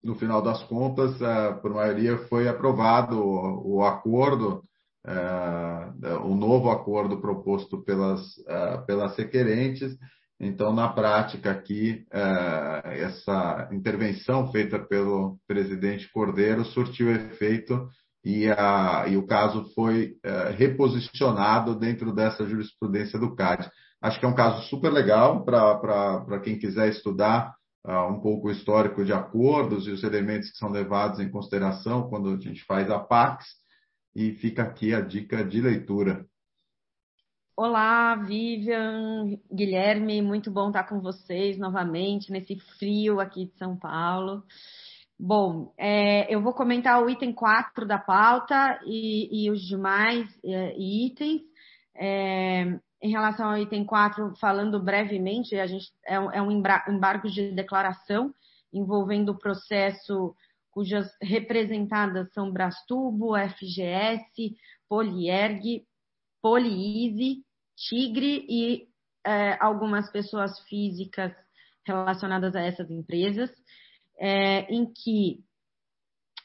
no 0.03 0.15
final 0.17 0.43
das 0.43 0.63
contas, 0.65 1.21
é, 1.21 1.53
por 1.53 1.73
maioria 1.73 2.19
foi 2.29 2.49
aprovado 2.49 3.19
o, 3.19 3.77
o 3.77 3.85
acordo, 3.85 4.65
é, 5.07 6.15
o 6.23 6.35
novo 6.35 6.71
acordo 6.71 7.21
proposto 7.21 7.83
pelas, 7.83 8.21
é, 8.49 8.79
pelas 8.79 9.17
requerentes. 9.17 9.97
Então, 10.41 10.73
na 10.73 10.89
prática 10.89 11.53
aqui, 11.53 12.05
é, 12.13 13.01
essa 13.03 13.69
intervenção 13.71 14.51
feita 14.51 14.79
pelo 14.79 15.39
presidente 15.47 16.11
Cordeiro 16.11 16.65
surtiu 16.65 17.13
efeito 17.13 17.89
e, 18.25 18.49
a, 18.49 19.05
e 19.09 19.17
o 19.17 19.27
caso 19.27 19.73
foi 19.75 20.17
é, 20.25 20.51
reposicionado 20.51 21.79
dentro 21.79 22.13
dessa 22.13 22.45
jurisprudência 22.45 23.19
do 23.19 23.35
CAD. 23.37 23.71
Acho 24.03 24.19
que 24.19 24.27
é 24.27 24.29
um 24.29 24.35
caso 24.35 24.69
super 24.69 24.93
legal 24.93 25.45
para 25.45 26.41
quem 26.43 26.59
quiser 26.59 26.89
estudar 26.89 27.55
uh, 27.87 28.13
um 28.13 28.21
pouco 28.21 28.49
o 28.49 28.51
histórico 28.51 29.05
de 29.05 29.13
acordos 29.13 29.87
e 29.87 29.93
os 29.93 30.03
elementos 30.03 30.51
que 30.51 30.57
são 30.57 30.71
levados 30.71 31.21
em 31.21 31.31
consideração 31.31 32.09
quando 32.09 32.31
a 32.31 32.37
gente 32.37 32.65
faz 32.65 32.91
a 32.91 32.99
PAX. 32.99 33.47
E 34.15 34.33
fica 34.33 34.65
aqui 34.65 34.93
a 34.93 35.01
dica 35.01 35.45
de 35.45 35.61
leitura. 35.61 36.27
Olá, 37.57 38.17
Vivian, 38.17 39.39
Guilherme, 39.55 40.21
muito 40.21 40.51
bom 40.51 40.67
estar 40.67 40.85
com 40.85 41.01
vocês 41.01 41.57
novamente 41.57 42.33
nesse 42.33 42.59
frio 42.79 43.21
aqui 43.21 43.47
de 43.47 43.57
São 43.57 43.77
Paulo. 43.77 44.43
Bom, 45.19 45.73
é, 45.79 46.35
eu 46.35 46.43
vou 46.43 46.53
comentar 46.53 47.01
o 47.01 47.09
item 47.09 47.33
4 47.33 47.87
da 47.87 47.99
pauta 47.99 48.81
e, 48.85 49.45
e 49.47 49.51
os 49.51 49.63
demais 49.63 50.29
é, 50.45 50.77
itens. 50.77 51.43
É, 51.95 52.81
em 53.03 53.11
relação 53.11 53.51
ao 53.51 53.59
item 53.59 53.85
4, 53.85 54.35
falando 54.37 54.81
brevemente, 54.81 55.57
a 55.57 55.67
gente 55.67 55.91
é 56.07 56.21
um, 56.21 56.31
é 56.31 56.41
embargo 56.89 57.29
de 57.29 57.51
declaração 57.51 58.33
envolvendo 58.73 59.31
o 59.31 59.39
processo 59.39 60.35
cujas 60.71 61.07
representadas 61.21 62.33
são 62.33 62.51
Brastubo, 62.51 63.37
FGS, 63.37 64.57
Polierg, 64.89 65.85
Poliease, 66.41 67.45
Tigre 67.77 68.47
e 68.49 68.89
é, 69.27 69.59
algumas 69.61 70.11
pessoas 70.11 70.59
físicas 70.61 71.33
relacionadas 71.85 72.55
a 72.55 72.61
essas 72.61 72.91
empresas, 72.91 73.51
é, 74.19 74.61
em 74.73 74.87
que 74.87 75.45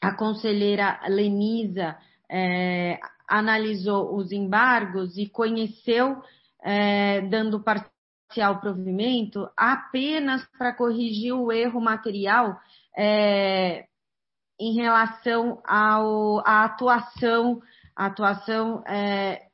a 0.00 0.14
conselheira 0.14 1.00
Lenisa 1.08 1.96
é, 2.30 2.98
analisou 3.28 4.16
os 4.16 4.32
embargos 4.32 5.16
e 5.16 5.28
conheceu 5.28 6.22
é, 6.62 7.20
dando 7.22 7.62
parcial 7.62 8.60
provimento 8.60 9.48
apenas 9.56 10.44
para 10.58 10.74
corrigir 10.74 11.32
o 11.32 11.50
erro 11.52 11.80
material 11.80 12.58
é, 12.96 13.86
em 14.60 14.74
relação 14.74 15.62
ao, 15.64 16.40
à 16.40 16.64
atuação, 16.64 17.60
atuação 17.94 18.82
é, 18.86 19.46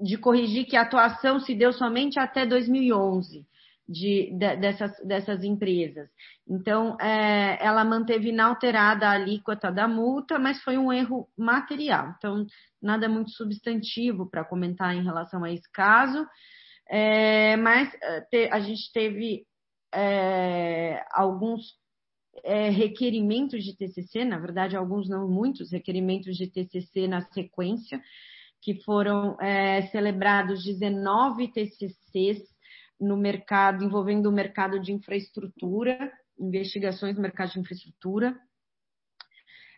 de 0.00 0.18
corrigir 0.18 0.66
que 0.66 0.76
a 0.76 0.82
atuação 0.82 1.40
se 1.40 1.54
deu 1.54 1.72
somente 1.72 2.18
até 2.18 2.44
2011 2.44 3.46
de, 3.92 4.30
de 4.32 4.56
dessas, 4.56 4.92
dessas 5.06 5.44
empresas. 5.44 6.08
Então, 6.48 6.96
é, 7.00 7.58
ela 7.64 7.84
manteve 7.84 8.30
inalterada 8.30 9.06
a 9.06 9.12
alíquota 9.12 9.70
da 9.70 9.86
multa, 9.86 10.38
mas 10.38 10.62
foi 10.62 10.78
um 10.78 10.92
erro 10.92 11.28
material. 11.36 12.14
Então, 12.16 12.46
nada 12.80 13.08
muito 13.08 13.30
substantivo 13.30 14.28
para 14.28 14.44
comentar 14.44 14.94
em 14.96 15.04
relação 15.04 15.44
a 15.44 15.52
esse 15.52 15.70
caso. 15.70 16.26
É, 16.88 17.56
mas 17.56 17.92
é, 18.02 18.20
te, 18.22 18.48
a 18.50 18.60
gente 18.60 18.92
teve 18.92 19.46
é, 19.94 21.04
alguns 21.12 21.62
é, 22.44 22.70
requerimentos 22.70 23.62
de 23.62 23.76
TCC, 23.76 24.24
na 24.24 24.38
verdade, 24.38 24.76
alguns 24.76 25.08
não 25.08 25.28
muitos 25.28 25.70
requerimentos 25.70 26.36
de 26.36 26.50
TCC 26.50 27.06
na 27.06 27.20
sequência, 27.20 28.00
que 28.62 28.82
foram 28.84 29.36
é, 29.40 29.82
celebrados 29.88 30.64
19 30.64 31.48
TCCs 31.48 32.51
no 33.02 33.16
mercado, 33.16 33.84
envolvendo 33.84 34.28
o 34.28 34.32
mercado 34.32 34.80
de 34.80 34.92
infraestrutura, 34.92 36.12
investigações 36.38 37.16
no 37.16 37.22
mercado 37.22 37.52
de 37.52 37.60
infraestrutura. 37.60 38.38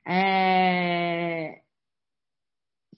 É, 0.07 1.62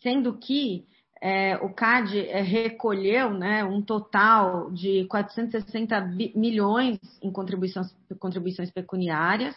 sendo 0.02 0.37
que 0.38 0.87
é, 1.23 1.56
o 1.59 1.73
CAD 1.73 2.28
é, 2.28 2.42
recolheu 2.42 3.30
né, 3.30 3.64
um 3.64 3.80
total 3.80 4.71
de 4.73 5.06
460 5.06 6.00
milhões 6.35 6.99
em 7.23 7.30
contribuições, 7.30 7.95
contribuições 8.18 8.71
pecuniárias. 8.71 9.54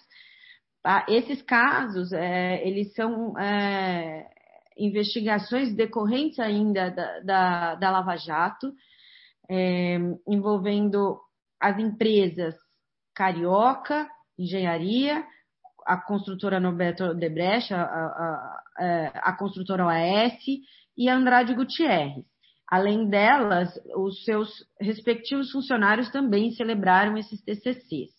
Tá? 0.81 1.05
Esses 1.09 1.41
casos, 1.41 2.13
é, 2.13 2.65
eles 2.65 2.93
são 2.93 3.38
é, 3.38 4.29
investigações 4.77 5.73
decorrentes 5.75 6.39
ainda 6.39 6.89
da, 6.89 7.19
da, 7.19 7.75
da 7.75 7.91
Lava 7.91 8.15
Jato, 8.15 8.73
é, 9.49 9.97
envolvendo 10.27 11.19
as 11.59 11.77
empresas 11.79 12.55
Carioca, 13.15 14.07
Engenharia, 14.38 15.25
a 15.85 15.97
construtora 15.97 16.59
Norberto 16.59 17.13
Debrecht, 17.15 17.73
a, 17.73 17.81
a, 17.81 18.63
a, 18.77 19.07
a 19.29 19.38
construtora 19.38 19.85
OAS 19.85 20.38
e 20.95 21.09
Andrade 21.09 21.53
Gutierrez. 21.53 22.23
Além 22.67 23.09
delas, 23.09 23.69
os 23.95 24.23
seus 24.23 24.49
respectivos 24.79 25.51
funcionários 25.51 26.09
também 26.12 26.51
celebraram 26.51 27.17
esses 27.17 27.41
TCCs. 27.41 28.12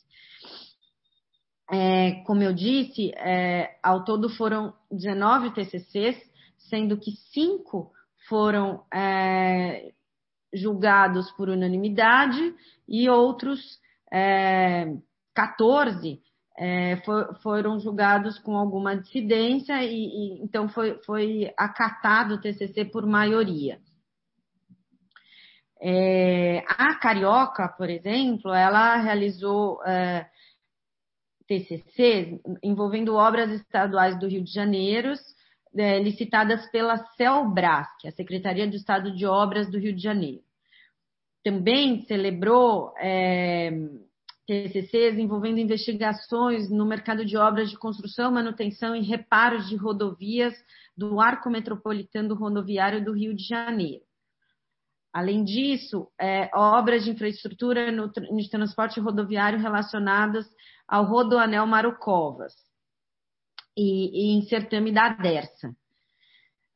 É, 1.73 2.23
como 2.27 2.43
eu 2.43 2.53
disse, 2.53 3.13
é, 3.15 3.79
ao 3.81 4.05
todo 4.05 4.29
foram 4.29 4.75
19 4.91 5.55
TCCs, 5.55 6.19
sendo 6.69 6.99
que 6.99 7.13
cinco 7.33 7.93
foram 8.29 8.85
é, 8.93 9.93
julgados 10.53 11.31
por 11.33 11.49
unanimidade 11.49 12.55
e 12.89 13.09
outros 13.09 13.79
é, 14.13 14.95
14 15.35 16.21
é, 16.59 16.97
for, 17.05 17.35
foram 17.43 17.79
julgados 17.79 18.39
com 18.39 18.57
alguma 18.57 18.97
dissidência 18.97 19.83
e, 19.83 19.95
e, 19.95 20.43
então 20.43 20.69
foi, 20.69 21.01
foi 21.05 21.53
acatado 21.57 22.35
o 22.35 22.41
TCC 22.41 22.85
por 22.85 23.07
maioria. 23.07 23.79
É, 25.83 26.63
a 26.69 26.95
Carioca, 26.97 27.67
por 27.69 27.89
exemplo, 27.89 28.53
ela 28.53 28.97
realizou 28.97 29.83
é, 29.85 30.29
envolvendo 32.63 33.15
obras 33.15 33.51
estaduais 33.51 34.19
do 34.21 34.29
Rio 34.29 34.45
de 34.45 34.53
Janeiro, 34.53 35.15
é, 35.77 35.99
licitadas 36.01 36.69
pela 36.71 36.97
CELBRAS, 37.17 37.89
que 38.01 38.07
é 38.07 38.11
a 38.11 38.15
Secretaria 38.15 38.67
de 38.69 38.77
Estado 38.77 39.15
de 39.15 39.27
Obras 39.27 39.71
do 39.71 39.79
Rio 39.79 39.95
de 39.95 40.03
Janeiro. 40.03 40.43
Também 41.45 42.03
celebrou 42.03 42.93
é, 42.99 43.71
TCCs 44.47 45.19
envolvendo 45.19 45.59
investigações 45.59 46.69
no 46.71 46.85
mercado 46.85 47.25
de 47.25 47.37
obras 47.37 47.71
de 47.71 47.79
construção, 47.79 48.33
manutenção 48.33 48.95
e 48.97 49.03
reparos 49.03 49.69
de 49.69 49.77
rodovias 49.77 50.55
do 50.97 51.21
arco 51.21 51.49
metropolitano 51.49 52.35
rodoviário 52.35 53.05
do 53.05 53.13
Rio 53.13 53.35
de 53.35 53.45
Janeiro. 53.45 54.05
Além 55.13 55.43
disso, 55.45 56.09
é, 56.21 56.51
obras 56.55 57.05
de 57.05 57.11
infraestrutura 57.11 57.91
no, 57.91 58.09
de 58.09 58.51
transporte 58.51 59.01
rodoviário 59.01 59.59
relacionadas 59.59 60.47
ao 60.87 61.05
Rodoanel 61.05 61.67
Marucovas 61.67 62.53
e, 63.77 64.33
e 64.33 64.39
em 64.39 64.43
certame 64.43 64.93
da 64.93 65.11
DERSA. 65.11 65.75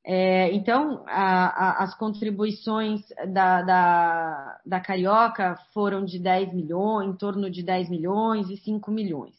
É, 0.07 0.53
então, 0.53 1.03
a, 1.07 1.47
a, 1.47 1.85
as 1.85 1.97
contribuições 1.97 3.01
da, 3.33 3.63
da, 3.63 4.61
da, 4.67 4.81
Carioca 4.81 5.57
foram 5.73 6.05
de 6.05 6.19
10 6.19 6.53
milhões, 6.53 7.09
em 7.09 7.17
torno 7.17 7.51
de 7.51 7.63
10 7.63 7.89
milhões 7.89 8.51
e 8.51 8.57
5 8.59 8.91
milhões. 8.91 9.35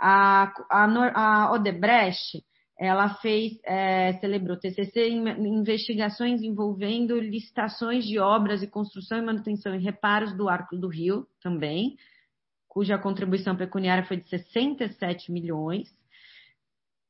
A, 0.00 0.50
a 0.70 1.52
Odebrecht, 1.52 2.42
ela 2.78 3.10
fez, 3.16 3.52
é, 3.64 4.14
celebrou 4.14 4.56
TCC 4.56 5.10
em 5.10 5.58
investigações 5.58 6.42
envolvendo 6.42 7.20
licitações 7.20 8.06
de 8.06 8.18
obras 8.18 8.62
e 8.62 8.66
construção 8.66 9.18
e 9.18 9.22
manutenção 9.22 9.74
e 9.74 9.78
reparos 9.78 10.34
do 10.34 10.48
Arco 10.48 10.74
do 10.74 10.88
Rio, 10.88 11.26
também, 11.42 11.96
cuja 12.66 12.96
contribuição 12.96 13.54
pecuniária 13.54 14.04
foi 14.04 14.16
de 14.16 14.26
67 14.30 15.30
milhões, 15.30 15.94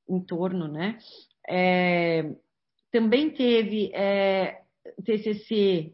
em 0.08 0.20
torno, 0.20 0.68
né? 0.68 0.98
É, 1.48 2.30
também 2.90 3.30
teve 3.30 3.90
é, 3.94 4.60
TCC 5.04 5.92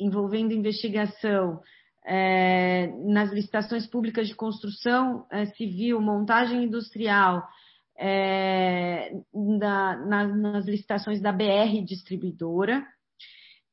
envolvendo 0.00 0.52
investigação 0.52 1.60
é, 2.04 2.88
nas 3.04 3.32
licitações 3.32 3.86
públicas 3.86 4.26
de 4.26 4.34
construção 4.34 5.26
é, 5.30 5.46
civil, 5.46 6.00
montagem 6.00 6.64
industrial, 6.64 7.46
é, 7.96 9.12
na, 9.32 9.96
na, 9.96 10.26
nas 10.26 10.66
licitações 10.66 11.20
da 11.20 11.30
BR 11.30 11.84
Distribuidora. 11.84 12.84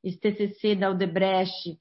Esse 0.04 0.18
TCC 0.18 0.76
da 0.76 0.90
Odebrecht 0.90 1.78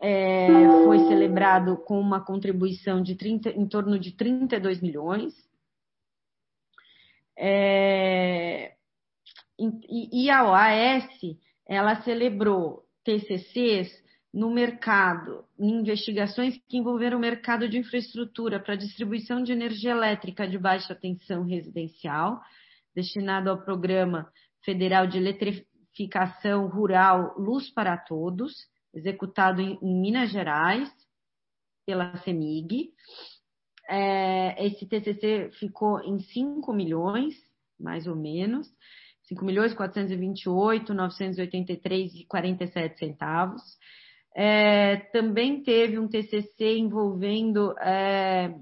é, 0.00 0.48
foi 0.84 0.98
celebrado 1.06 1.76
com 1.76 2.00
uma 2.00 2.24
contribuição 2.24 3.02
de 3.02 3.14
30, 3.14 3.50
em 3.50 3.66
torno 3.66 3.98
de 3.98 4.12
32 4.12 4.80
milhões. 4.80 5.34
É, 7.36 8.74
e, 9.58 10.30
a 10.30 10.44
OAS, 10.44 11.08
ela 11.66 12.02
celebrou 12.02 12.84
TCCs 13.04 14.02
no 14.32 14.50
mercado, 14.50 15.44
em 15.58 15.80
investigações 15.80 16.58
que 16.68 16.76
envolveram 16.76 17.18
o 17.18 17.20
mercado 17.20 17.68
de 17.68 17.78
infraestrutura 17.78 18.58
para 18.58 18.74
distribuição 18.74 19.42
de 19.42 19.52
energia 19.52 19.92
elétrica 19.92 20.48
de 20.48 20.58
baixa 20.58 20.94
tensão 20.94 21.44
residencial, 21.44 22.40
destinado 22.94 23.48
ao 23.48 23.62
Programa 23.62 24.28
Federal 24.64 25.06
de 25.06 25.18
Eletrificação 25.18 26.66
Rural 26.66 27.34
Luz 27.38 27.70
para 27.70 27.96
Todos, 27.96 28.52
executado 28.92 29.60
em, 29.60 29.78
em 29.80 30.00
Minas 30.00 30.30
Gerais 30.30 30.90
pela 31.86 32.16
CEMIG. 32.18 32.90
É, 33.88 34.66
esse 34.66 34.86
TCC 34.86 35.50
ficou 35.58 36.00
em 36.00 36.18
5 36.18 36.72
milhões, 36.72 37.34
mais 37.78 38.06
ou 38.06 38.16
menos, 38.16 38.66
5 39.28 39.44
milhões 39.44 39.74
428, 39.74 40.92
983 40.92 42.14
e 42.14 42.26
47 42.26 42.98
centavos. 42.98 43.62
É, 44.36 44.96
também 45.12 45.62
teve 45.62 45.98
um 45.98 46.08
TCC 46.08 46.76
envolvendo 46.78 47.72
é, 47.78 48.54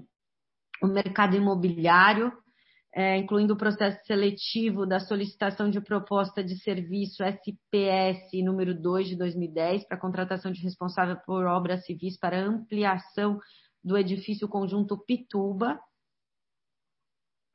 o 0.81 0.87
mercado 0.87 1.35
imobiliário, 1.35 2.31
é, 2.95 3.17
incluindo 3.17 3.55
o 3.55 3.57
processo 3.57 4.05
seletivo 4.05 4.85
da 4.85 4.99
solicitação 4.99 5.69
de 5.69 5.81
proposta 5.81 6.43
de 6.43 6.55
serviço 6.61 7.23
SPS 7.23 8.29
número 8.43 8.79
2 8.79 9.07
de 9.07 9.17
2010 9.17 9.87
para 9.87 9.99
contratação 9.99 10.51
de 10.51 10.61
responsável 10.61 11.17
por 11.25 11.45
obras 11.45 11.83
civis 11.85 12.19
para 12.19 12.39
ampliação 12.39 13.39
do 13.83 13.97
edifício 13.97 14.47
conjunto 14.47 14.97
Pituba, 14.97 15.79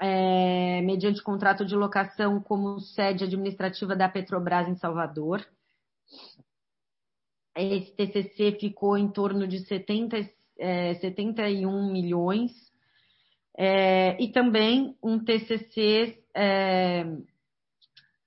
é, 0.01 0.81
mediante 0.83 1.23
contrato 1.23 1.65
de 1.65 1.75
locação 1.75 2.41
como 2.41 2.79
sede 2.79 3.25
administrativa 3.25 3.97
da 3.97 4.09
Petrobras 4.09 4.69
em 4.69 4.77
Salvador. 4.77 5.45
Esse 7.57 7.93
TCC 7.93 8.57
ficou 8.61 8.97
em 8.97 9.11
torno 9.11 9.49
de 9.49 9.61
70, 9.67 10.17
é, 10.59 10.95
71 10.95 11.91
milhões 11.91 12.53
é, 13.57 14.23
e 14.23 14.29
também 14.29 14.97
um 15.03 15.19
TCC 15.19 16.23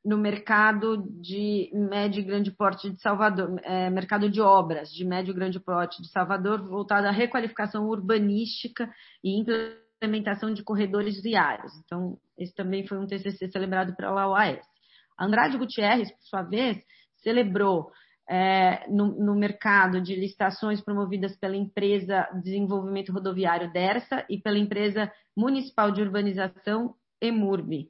no 0.03 0.17
mercado 0.17 0.97
de 1.21 1.69
médio 1.73 2.21
e 2.21 2.23
grande 2.23 2.51
porte 2.51 2.89
de 2.89 2.99
Salvador, 3.01 3.59
é, 3.63 3.89
mercado 3.89 4.29
de 4.29 4.41
obras 4.41 4.89
de 4.89 5.05
médio 5.05 5.31
e 5.31 5.35
grande 5.35 5.59
porte 5.59 6.01
de 6.01 6.09
Salvador, 6.09 6.67
voltado 6.67 7.07
à 7.07 7.11
requalificação 7.11 7.87
urbanística 7.87 8.91
e 9.23 9.39
implementação 9.39 10.53
de 10.53 10.63
corredores 10.63 11.21
viários. 11.21 11.71
Então, 11.85 12.17
esse 12.37 12.53
também 12.55 12.85
foi 12.87 12.97
um 12.97 13.05
TCC 13.05 13.51
celebrado 13.51 13.95
pela 13.95 14.27
UAS. 14.27 14.59
Andrade 15.19 15.57
Gutierrez, 15.57 16.11
por 16.11 16.23
sua 16.23 16.41
vez, 16.41 16.83
celebrou 17.17 17.91
é, 18.27 18.87
no, 18.89 19.07
no, 19.07 19.35
mercado 19.35 20.01
de 20.01 20.15
licitações 20.15 20.81
promovidas 20.81 21.35
pela 21.37 21.55
empresa 21.55 22.27
de 22.33 22.43
desenvolvimento 22.43 23.11
rodoviário 23.11 23.71
DERSA 23.71 24.25
e 24.29 24.39
pela 24.39 24.57
empresa 24.57 25.11
municipal 25.35 25.91
de 25.91 26.01
urbanização 26.01 26.95
EMURB, 27.21 27.89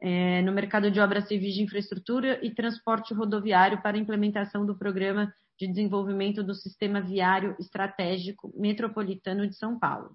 é, 0.00 0.42
no 0.42 0.52
mercado 0.52 0.90
de 0.90 1.00
obras 1.00 1.26
civis 1.26 1.54
de 1.54 1.62
infraestrutura 1.62 2.38
e 2.44 2.54
transporte 2.54 3.12
rodoviário 3.12 3.82
para 3.82 3.98
implementação 3.98 4.64
do 4.64 4.78
programa 4.78 5.32
de 5.58 5.66
desenvolvimento 5.66 6.42
do 6.42 6.54
sistema 6.54 7.00
viário 7.00 7.56
estratégico 7.58 8.52
metropolitano 8.56 9.46
de 9.46 9.56
São 9.56 9.78
Paulo. 9.78 10.10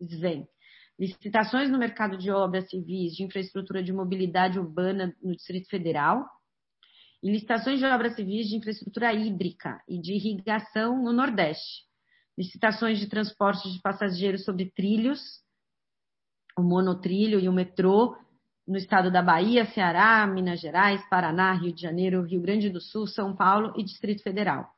SVEM. 0.00 0.46
Licitações 0.98 1.70
no 1.70 1.78
mercado 1.78 2.16
de 2.16 2.30
obras 2.30 2.68
civis 2.70 3.12
de 3.12 3.22
infraestrutura 3.22 3.82
de 3.82 3.92
mobilidade 3.92 4.58
urbana 4.58 5.14
no 5.22 5.36
Distrito 5.36 5.68
Federal, 5.68 6.26
e 7.22 7.30
licitações 7.30 7.80
de 7.80 7.84
obras 7.84 8.14
civis 8.14 8.48
de 8.48 8.56
infraestrutura 8.56 9.12
hídrica 9.12 9.82
e 9.88 10.00
de 10.00 10.14
irrigação 10.14 11.02
no 11.02 11.12
Nordeste, 11.12 11.84
licitações 12.36 12.98
de 12.98 13.08
transporte 13.08 13.70
de 13.70 13.80
passageiros 13.80 14.44
sobre 14.44 14.70
trilhos, 14.70 15.20
o 16.56 16.62
monotrilho 16.62 17.40
e 17.40 17.48
o 17.48 17.52
metrô 17.52 18.16
no 18.68 18.76
estado 18.76 19.10
da 19.10 19.22
Bahia, 19.22 19.64
Ceará, 19.66 20.26
Minas 20.26 20.60
Gerais, 20.60 21.02
Paraná, 21.08 21.54
Rio 21.54 21.72
de 21.72 21.80
Janeiro, 21.80 22.22
Rio 22.22 22.42
Grande 22.42 22.68
do 22.68 22.80
Sul, 22.80 23.06
São 23.06 23.34
Paulo 23.34 23.72
e 23.76 23.82
Distrito 23.82 24.22
Federal. 24.22 24.68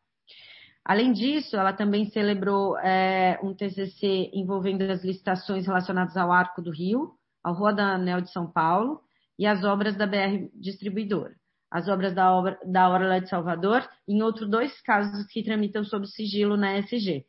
Além 0.84 1.12
disso, 1.12 1.56
ela 1.56 1.72
também 1.72 2.06
celebrou 2.06 2.78
é, 2.78 3.38
um 3.42 3.52
TCC 3.52 4.30
envolvendo 4.32 4.82
as 4.82 5.04
licitações 5.04 5.66
relacionadas 5.66 6.16
ao 6.16 6.32
Arco 6.32 6.62
do 6.62 6.70
Rio, 6.70 7.10
ao 7.42 7.54
Rua 7.54 7.72
da 7.72 7.94
Anel 7.94 8.20
de 8.20 8.30
São 8.32 8.50
Paulo 8.50 9.00
e 9.38 9.46
as 9.46 9.64
obras 9.64 9.96
da 9.96 10.06
BR 10.06 10.48
Distribuidora 10.54 11.34
as 11.70 11.88
obras 11.88 12.12
da, 12.14 12.34
obra, 12.34 12.58
da 12.66 12.88
Orla 12.88 13.20
de 13.20 13.28
Salvador, 13.28 13.88
em 14.08 14.22
outros 14.22 14.50
dois 14.50 14.80
casos 14.82 15.24
que 15.26 15.42
tramitam 15.42 15.84
sob 15.84 16.06
sigilo 16.06 16.56
na 16.56 16.78
SG. 16.78 17.24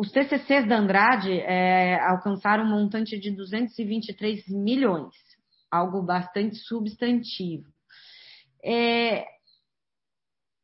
Os 0.00 0.10
TCCs 0.10 0.66
da 0.66 0.78
Andrade 0.78 1.30
é, 1.30 2.00
alcançaram 2.00 2.64
um 2.64 2.70
montante 2.70 3.20
de 3.20 3.30
223 3.32 4.48
milhões, 4.48 5.14
algo 5.70 6.00
bastante 6.02 6.56
substantivo. 6.56 7.68
É, 8.64 9.26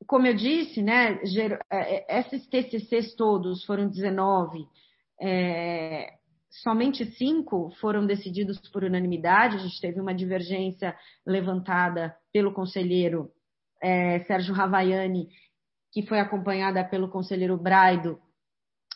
como 0.06 0.26
eu 0.26 0.34
disse, 0.34 0.80
né, 0.80 1.20
é, 1.70 2.18
esses 2.18 2.46
TCCs 2.48 3.14
todos 3.14 3.62
foram 3.66 3.90
19, 3.90 4.64
é, 5.20 6.14
somente 6.62 7.04
cinco 7.04 7.70
foram 7.78 8.06
decididos 8.06 8.58
por 8.70 8.84
unanimidade. 8.84 9.56
A 9.56 9.58
gente 9.58 9.78
teve 9.82 10.00
uma 10.00 10.14
divergência 10.14 10.96
levantada 11.26 12.16
pelo 12.32 12.54
conselheiro 12.54 13.30
é, 13.82 14.20
Sérgio 14.20 14.54
Ravaiani, 14.54 15.28
que 15.92 16.06
foi 16.06 16.20
acompanhada 16.20 16.82
pelo 16.82 17.10
conselheiro 17.10 17.58
Braido, 17.58 18.18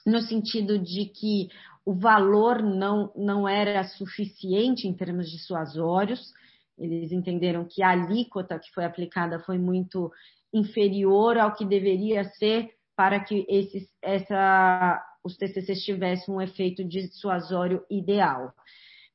no 0.07 0.21
sentido 0.21 0.79
de 0.79 1.07
que 1.07 1.49
o 1.85 1.95
valor 1.95 2.63
não, 2.63 3.13
não 3.17 3.49
era 3.49 3.83
suficiente 3.85 4.87
em 4.87 4.95
termos 4.95 5.31
dissuasórios. 5.31 6.33
Eles 6.79 7.13
entenderam 7.13 7.67
que 7.69 7.83
a 7.83 7.91
alíquota 7.91 8.59
que 8.59 8.73
foi 8.73 8.85
aplicada 8.85 9.41
foi 9.41 9.59
muito 9.59 10.11
inferior 10.53 11.39
ao 11.39 11.55
que 11.55 11.65
deveria 11.65 12.25
ser 12.25 12.71
para 12.97 13.21
que 13.21 13.47
esses, 13.49 13.89
essa 14.03 15.03
os 15.23 15.37
TCCs 15.37 15.83
tivessem 15.83 16.35
um 16.35 16.41
efeito 16.41 16.83
dissuasório 16.83 17.85
ideal. 17.91 18.53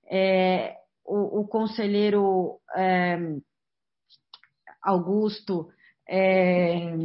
É, 0.10 0.76
o, 1.04 1.42
o, 1.42 1.48
conselheiro 1.48 2.60
é, 2.76 3.18
Augusto 4.82 5.70
é, 6.08 6.96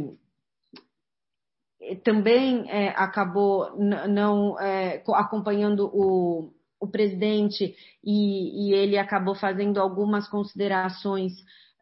também 2.03 2.69
é, 2.69 2.89
acabou 2.89 3.75
não 3.77 4.59
é, 4.59 5.03
acompanhando 5.15 5.89
o, 5.93 6.51
o 6.79 6.87
presidente 6.87 7.75
e, 8.03 8.69
e, 8.69 8.73
ele 8.73 8.97
acabou 8.97 9.35
fazendo 9.35 9.79
algumas 9.79 10.27
considerações 10.27 11.33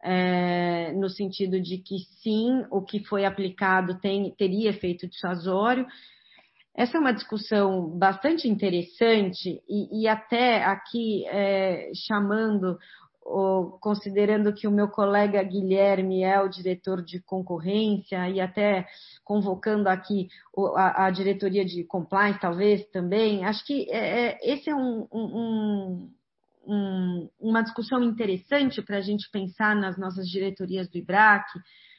é, 0.02 0.92
no 0.92 1.08
sentido 1.10 1.60
de 1.60 1.78
que 1.78 1.98
sim, 2.22 2.64
o 2.70 2.82
que 2.82 3.04
foi 3.04 3.24
aplicado 3.24 4.00
tem, 4.00 4.30
teria 4.36 4.70
efeito 4.70 5.06
dissuasório, 5.06 5.86
essa 6.74 6.96
é 6.96 7.00
uma 7.00 7.12
discussão 7.12 7.90
bastante 7.98 8.48
interessante 8.48 9.60
e, 9.68 10.02
e 10.02 10.08
até 10.08 10.64
aqui 10.64 11.26
é, 11.26 11.90
chamando, 11.94 12.78
considerando 13.80 14.52
que 14.52 14.66
o 14.66 14.70
meu 14.70 14.88
colega 14.88 15.42
Guilherme 15.42 16.22
é 16.22 16.40
o 16.40 16.48
diretor 16.48 17.02
de 17.02 17.20
concorrência 17.20 18.28
e 18.28 18.40
até 18.40 18.86
convocando 19.24 19.88
aqui 19.88 20.28
a, 20.76 21.06
a 21.06 21.10
diretoria 21.10 21.64
de 21.64 21.84
compliance, 21.84 22.40
talvez 22.40 22.84
também, 22.90 23.44
acho 23.44 23.64
que 23.64 23.90
é, 23.90 24.30
é 24.30 24.38
esse 24.42 24.70
é 24.70 24.74
um, 24.74 25.06
um, 25.12 26.10
um, 26.66 27.30
uma 27.38 27.62
discussão 27.62 28.02
interessante 28.02 28.82
para 28.82 28.98
a 28.98 29.02
gente 29.02 29.30
pensar 29.30 29.76
nas 29.76 29.98
nossas 29.98 30.28
diretorias 30.28 30.88
do 30.88 30.98
IBRAC, 30.98 31.46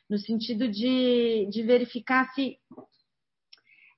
no 0.09 0.17
sentido 0.17 0.67
de, 0.67 1.47
de 1.49 1.63
verificar 1.63 2.29
se 2.33 2.57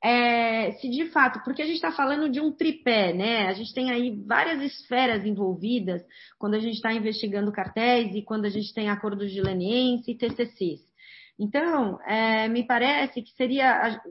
é, 0.03 0.73
se 0.73 0.89
de 0.89 1.05
fato, 1.11 1.41
porque 1.45 1.61
a 1.61 1.65
gente 1.65 1.75
está 1.75 1.91
falando 1.91 2.29
de 2.29 2.41
um 2.41 2.51
tripé, 2.51 3.13
né? 3.13 3.47
A 3.47 3.53
gente 3.53 3.73
tem 3.73 3.89
aí 3.89 4.13
várias 4.27 4.61
esferas 4.61 5.25
envolvidas 5.25 6.01
quando 6.37 6.55
a 6.55 6.59
gente 6.59 6.75
está 6.75 6.91
investigando 6.91 7.53
cartéis 7.53 8.13
e 8.13 8.21
quando 8.21 8.43
a 8.43 8.49
gente 8.49 8.73
tem 8.73 8.89
acordos 8.89 9.31
de 9.31 9.41
leniência 9.41 10.11
e 10.11 10.17
TCCs. 10.17 10.81
Então, 11.39 12.01
é, 12.01 12.49
me 12.49 12.67
parece 12.67 13.21
que 13.21 13.31
seria, 13.31 14.01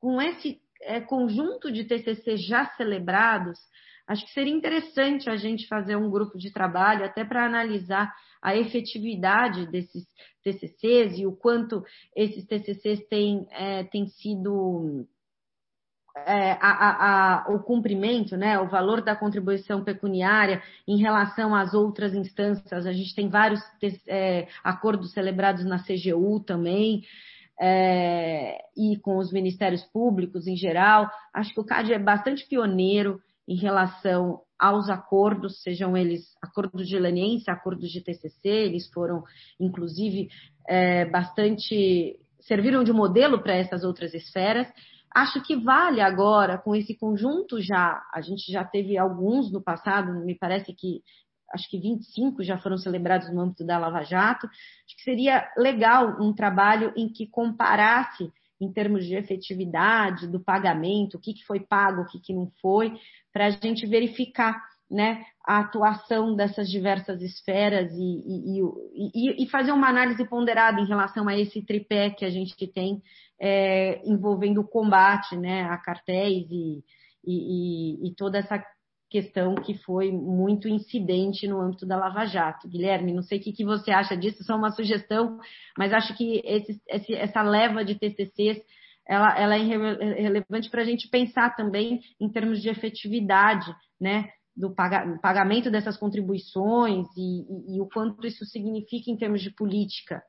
com 0.00 0.20
esse 0.20 0.60
é, 0.82 1.00
conjunto 1.00 1.70
de 1.70 1.84
TCCs 1.84 2.44
já 2.44 2.66
celebrados, 2.76 3.60
acho 4.08 4.26
que 4.26 4.32
seria 4.32 4.52
interessante 4.52 5.30
a 5.30 5.36
gente 5.36 5.68
fazer 5.68 5.94
um 5.94 6.10
grupo 6.10 6.36
de 6.36 6.52
trabalho 6.52 7.04
até 7.04 7.24
para 7.24 7.46
analisar 7.46 8.12
a 8.42 8.56
efetividade 8.56 9.70
desses 9.70 10.04
TCCs 10.42 11.16
e 11.16 11.26
o 11.26 11.36
quanto 11.36 11.84
esses 12.16 12.44
TCCs 12.44 13.06
têm, 13.08 13.46
é, 13.52 13.84
têm 13.84 14.08
sido 14.08 15.06
é, 16.26 16.52
a, 16.60 17.44
a, 17.46 17.52
o 17.52 17.60
cumprimento, 17.60 18.36
né, 18.36 18.58
o 18.58 18.68
valor 18.68 19.02
da 19.02 19.16
contribuição 19.16 19.82
pecuniária 19.84 20.62
em 20.86 20.98
relação 20.98 21.54
às 21.54 21.74
outras 21.74 22.14
instâncias. 22.14 22.86
A 22.86 22.92
gente 22.92 23.14
tem 23.14 23.28
vários 23.28 23.60
é, 24.06 24.46
acordos 24.62 25.12
celebrados 25.12 25.64
na 25.64 25.78
CGU 25.78 26.40
também, 26.40 27.02
é, 27.60 28.58
e 28.76 28.96
com 28.98 29.18
os 29.18 29.32
ministérios 29.32 29.82
públicos 29.84 30.46
em 30.46 30.56
geral. 30.56 31.10
Acho 31.34 31.52
que 31.52 31.60
o 31.60 31.64
CAD 31.64 31.92
é 31.92 31.98
bastante 31.98 32.46
pioneiro 32.46 33.20
em 33.46 33.56
relação 33.56 34.40
aos 34.58 34.88
acordos, 34.90 35.62
sejam 35.62 35.96
eles 35.96 36.36
acordos 36.42 36.88
de 36.88 36.98
leniência, 36.98 37.52
acordos 37.52 37.90
de 37.90 38.02
TCC, 38.02 38.48
eles 38.48 38.88
foram, 38.90 39.22
inclusive, 39.58 40.28
é, 40.68 41.04
bastante 41.06 42.18
serviram 42.40 42.82
de 42.82 42.92
modelo 42.92 43.40
para 43.42 43.54
essas 43.54 43.84
outras 43.84 44.14
esferas. 44.14 44.66
Acho 45.14 45.42
que 45.42 45.56
vale 45.56 46.00
agora, 46.00 46.58
com 46.58 46.74
esse 46.74 46.94
conjunto 46.96 47.60
já, 47.60 48.02
a 48.12 48.20
gente 48.20 48.50
já 48.52 48.64
teve 48.64 48.98
alguns 48.98 49.50
no 49.50 49.62
passado, 49.62 50.12
me 50.24 50.34
parece 50.34 50.74
que 50.74 51.02
acho 51.52 51.68
que 51.70 51.78
25 51.78 52.42
já 52.42 52.58
foram 52.58 52.76
celebrados 52.76 53.32
no 53.32 53.40
âmbito 53.40 53.64
da 53.64 53.78
Lava 53.78 54.02
Jato. 54.02 54.46
Acho 54.46 54.96
que 54.96 55.02
seria 55.02 55.50
legal 55.56 56.20
um 56.20 56.34
trabalho 56.34 56.92
em 56.96 57.08
que 57.08 57.26
comparasse 57.26 58.30
em 58.60 58.72
termos 58.72 59.06
de 59.06 59.14
efetividade 59.14 60.26
do 60.26 60.40
pagamento, 60.40 61.16
o 61.16 61.20
que, 61.20 61.34
foi 61.46 61.60
pago, 61.60 62.02
o 62.02 62.06
que 62.06 62.34
não 62.34 62.50
foi, 62.60 62.92
para 63.32 63.46
a 63.46 63.50
gente 63.50 63.86
verificar 63.86 64.60
né, 64.90 65.22
a 65.46 65.58
atuação 65.58 66.34
dessas 66.34 66.70
diversas 66.70 67.20
esferas 67.20 67.92
e, 67.92 68.22
e, 68.26 68.60
e, 69.14 69.44
e, 69.44 69.48
fazer 69.50 69.72
uma 69.72 69.88
análise 69.88 70.26
ponderada 70.28 70.80
em 70.80 70.86
relação 70.86 71.28
a 71.28 71.38
esse 71.38 71.62
tripé 71.62 72.10
que 72.10 72.24
a 72.24 72.30
gente 72.30 72.54
tem 72.72 73.02
é, 73.40 74.00
envolvendo 74.04 74.60
o 74.60 74.66
combate 74.68 75.36
né, 75.36 75.64
a 75.64 75.76
cartéis 75.76 76.46
e, 76.50 78.14
toda 78.16 78.38
essa 78.38 78.62
questão 79.10 79.54
que 79.54 79.74
foi 79.74 80.10
muito 80.10 80.68
incidente 80.68 81.46
no 81.46 81.60
âmbito 81.60 81.86
da 81.86 81.96
Lava 81.96 82.26
Jato. 82.26 82.68
Guilherme, 82.68 83.12
não 83.12 83.22
sei 83.22 83.38
o 83.38 83.42
que, 83.42 83.52
que 83.52 83.64
você 83.64 83.90
acha 83.90 84.16
disso, 84.16 84.44
só 84.44 84.56
uma 84.56 84.70
sugestão, 84.70 85.38
mas 85.76 85.92
acho 85.92 86.16
que 86.16 86.42
esse, 86.44 86.80
esse, 86.88 87.14
essa 87.14 87.42
leva 87.42 87.84
de 87.84 87.94
TCCs 87.94 88.60
ela, 89.08 89.38
ela 89.38 89.56
é 89.56 89.62
relevante 90.20 90.68
para 90.68 90.82
a 90.82 90.84
gente 90.84 91.08
pensar 91.08 91.56
também 91.56 92.00
em 92.20 92.28
termos 92.28 92.60
de 92.60 92.68
efetividade, 92.68 93.74
né, 93.98 94.28
do 94.58 94.74
pagamento 94.74 95.70
dessas 95.70 95.96
contribuições 95.96 97.06
e, 97.16 97.20
e, 97.20 97.76
e, 97.76 97.80
o 97.80 97.88
quanto 97.88 98.26
isso 98.26 98.44
significa 98.44 99.08
em 99.08 99.16
termos 99.16 99.40
de 99.40 99.54
política 99.54 100.20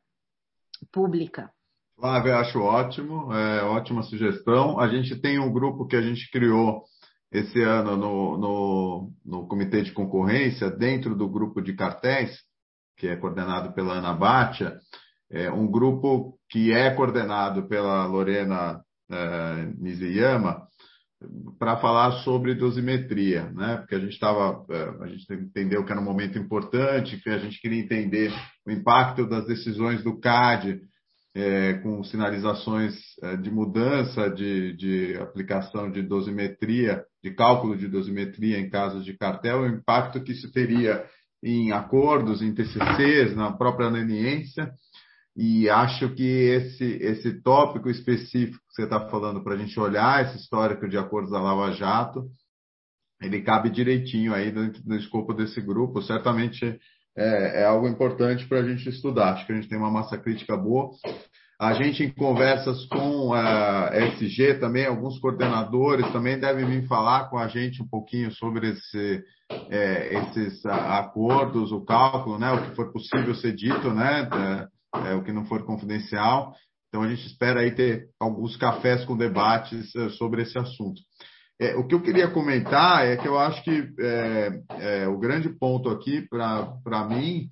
pública. 0.91 1.51
Flávia, 1.95 2.37
acho 2.37 2.59
ótimo, 2.59 3.33
é, 3.33 3.63
ótima 3.63 4.03
sugestão. 4.03 4.79
A 4.79 4.87
gente 4.87 5.19
tem 5.19 5.39
um 5.39 5.51
grupo 5.51 5.87
que 5.87 5.95
a 5.95 6.01
gente 6.01 6.29
criou 6.31 6.83
esse 7.31 7.59
ano 7.61 7.97
no, 7.97 8.37
no, 8.37 9.11
no 9.25 9.47
Comitê 9.47 9.81
de 9.81 9.91
Concorrência, 9.91 10.69
dentro 10.69 11.15
do 11.15 11.27
grupo 11.27 11.61
de 11.61 11.73
cartéis, 11.73 12.39
que 12.95 13.07
é 13.07 13.15
coordenado 13.15 13.73
pela 13.73 13.95
Ana 13.95 14.13
Batia, 14.13 14.77
é 15.31 15.51
um 15.51 15.69
grupo 15.69 16.37
que 16.49 16.71
é 16.71 16.89
coordenado 16.91 17.67
pela 17.67 18.05
Lorena 18.05 18.81
é, 19.09 19.65
Niziyama, 19.77 20.67
para 21.57 21.77
falar 21.77 22.23
sobre 22.23 22.55
dosimetria, 22.55 23.51
né? 23.51 23.77
Porque 23.77 23.95
a 23.95 23.99
gente 23.99 24.13
estava, 24.13 24.65
é, 24.69 25.03
a 25.03 25.07
gente 25.07 25.25
entendeu 25.33 25.83
que 25.83 25.91
era 25.91 25.99
um 25.99 26.05
momento 26.05 26.37
importante, 26.37 27.21
que 27.21 27.29
a 27.29 27.37
gente 27.37 27.59
queria 27.59 27.79
entender 27.79 28.31
o 28.65 28.71
impacto 28.71 29.27
das 29.27 29.45
decisões 29.45 30.01
do 30.01 30.17
CAD 30.17 30.79
é, 31.35 31.73
com 31.73 32.03
sinalizações 32.03 32.95
é, 33.21 33.35
de 33.35 33.51
mudança 33.51 34.29
de, 34.29 34.73
de, 34.77 35.17
aplicação 35.17 35.91
de 35.91 36.01
dosimetria, 36.01 37.03
de 37.23 37.31
cálculo 37.31 37.77
de 37.77 37.87
dosimetria 37.87 38.57
em 38.57 38.69
casos 38.69 39.03
de 39.03 39.17
cartel, 39.17 39.61
o 39.61 39.67
impacto 39.67 40.21
que 40.21 40.31
isso 40.31 40.51
teria 40.51 41.05
em 41.43 41.71
acordos, 41.71 42.41
em 42.41 42.53
TCCs, 42.53 43.35
na 43.35 43.51
própria 43.51 43.89
leniência 43.89 44.71
e 45.41 45.69
acho 45.69 46.13
que 46.15 46.23
esse, 46.23 46.83
esse 46.83 47.41
tópico 47.41 47.89
específico 47.89 48.59
você 48.79 48.85
está 48.85 48.99
falando 49.09 49.43
para 49.43 49.55
a 49.55 49.57
gente 49.57 49.77
olhar 49.79 50.23
esse 50.23 50.37
histórico 50.37 50.87
de 50.87 50.97
acordos 50.97 51.31
da 51.31 51.41
Lava 51.41 51.71
Jato, 51.71 52.29
ele 53.21 53.41
cabe 53.41 53.69
direitinho 53.69 54.33
aí 54.33 54.51
dentro 54.51 54.81
do 54.83 54.95
escopo 54.95 55.33
desse 55.33 55.59
grupo. 55.59 56.01
Certamente 56.01 56.79
é, 57.17 57.61
é 57.61 57.65
algo 57.65 57.87
importante 57.87 58.47
para 58.47 58.59
a 58.59 58.63
gente 58.63 58.87
estudar. 58.87 59.33
Acho 59.33 59.45
que 59.45 59.51
a 59.51 59.55
gente 59.55 59.67
tem 59.67 59.77
uma 59.77 59.91
massa 59.91 60.17
crítica 60.17 60.55
boa. 60.55 60.91
A 61.59 61.73
gente, 61.73 62.03
em 62.03 62.09
conversas 62.13 62.85
com 62.85 63.33
a 63.33 63.89
SG 63.93 64.59
também, 64.61 64.85
alguns 64.85 65.19
coordenadores 65.19 66.09
também 66.13 66.39
devem 66.39 66.65
vir 66.65 66.87
falar 66.87 67.29
com 67.29 67.37
a 67.37 67.49
gente 67.49 67.83
um 67.83 67.87
pouquinho 67.87 68.31
sobre 68.31 68.69
esse, 68.69 69.21
é, 69.69 70.19
esses 70.19 70.65
acordos, 70.65 71.73
o 71.73 71.83
cálculo, 71.83 72.39
né, 72.39 72.49
o 72.53 72.63
que 72.63 72.75
for 72.77 72.93
possível 72.93 73.35
ser 73.35 73.53
dito, 73.53 73.93
né, 73.93 74.29
é, 75.05 75.13
o 75.15 75.21
que 75.21 75.33
não 75.33 75.43
for 75.43 75.65
confidencial. 75.65 76.55
Então, 76.89 77.03
a 77.03 77.07
gente 77.07 77.25
espera 77.27 77.61
aí 77.61 77.71
ter 77.71 78.09
alguns 78.19 78.57
cafés 78.57 79.05
com 79.05 79.15
debates 79.15 79.95
é, 79.95 80.09
sobre 80.09 80.41
esse 80.41 80.57
assunto. 80.57 80.99
É, 81.61 81.75
o 81.75 81.85
que 81.85 81.93
eu 81.93 82.01
queria 82.01 82.29
comentar 82.29 83.05
é 83.05 83.17
que 83.17 83.27
eu 83.27 83.37
acho 83.37 83.63
que 83.63 83.89
é, 83.99 84.61
é, 84.79 85.07
o 85.07 85.19
grande 85.19 85.49
ponto 85.49 85.89
aqui 85.89 86.25
para 86.29 87.07
mim 87.07 87.49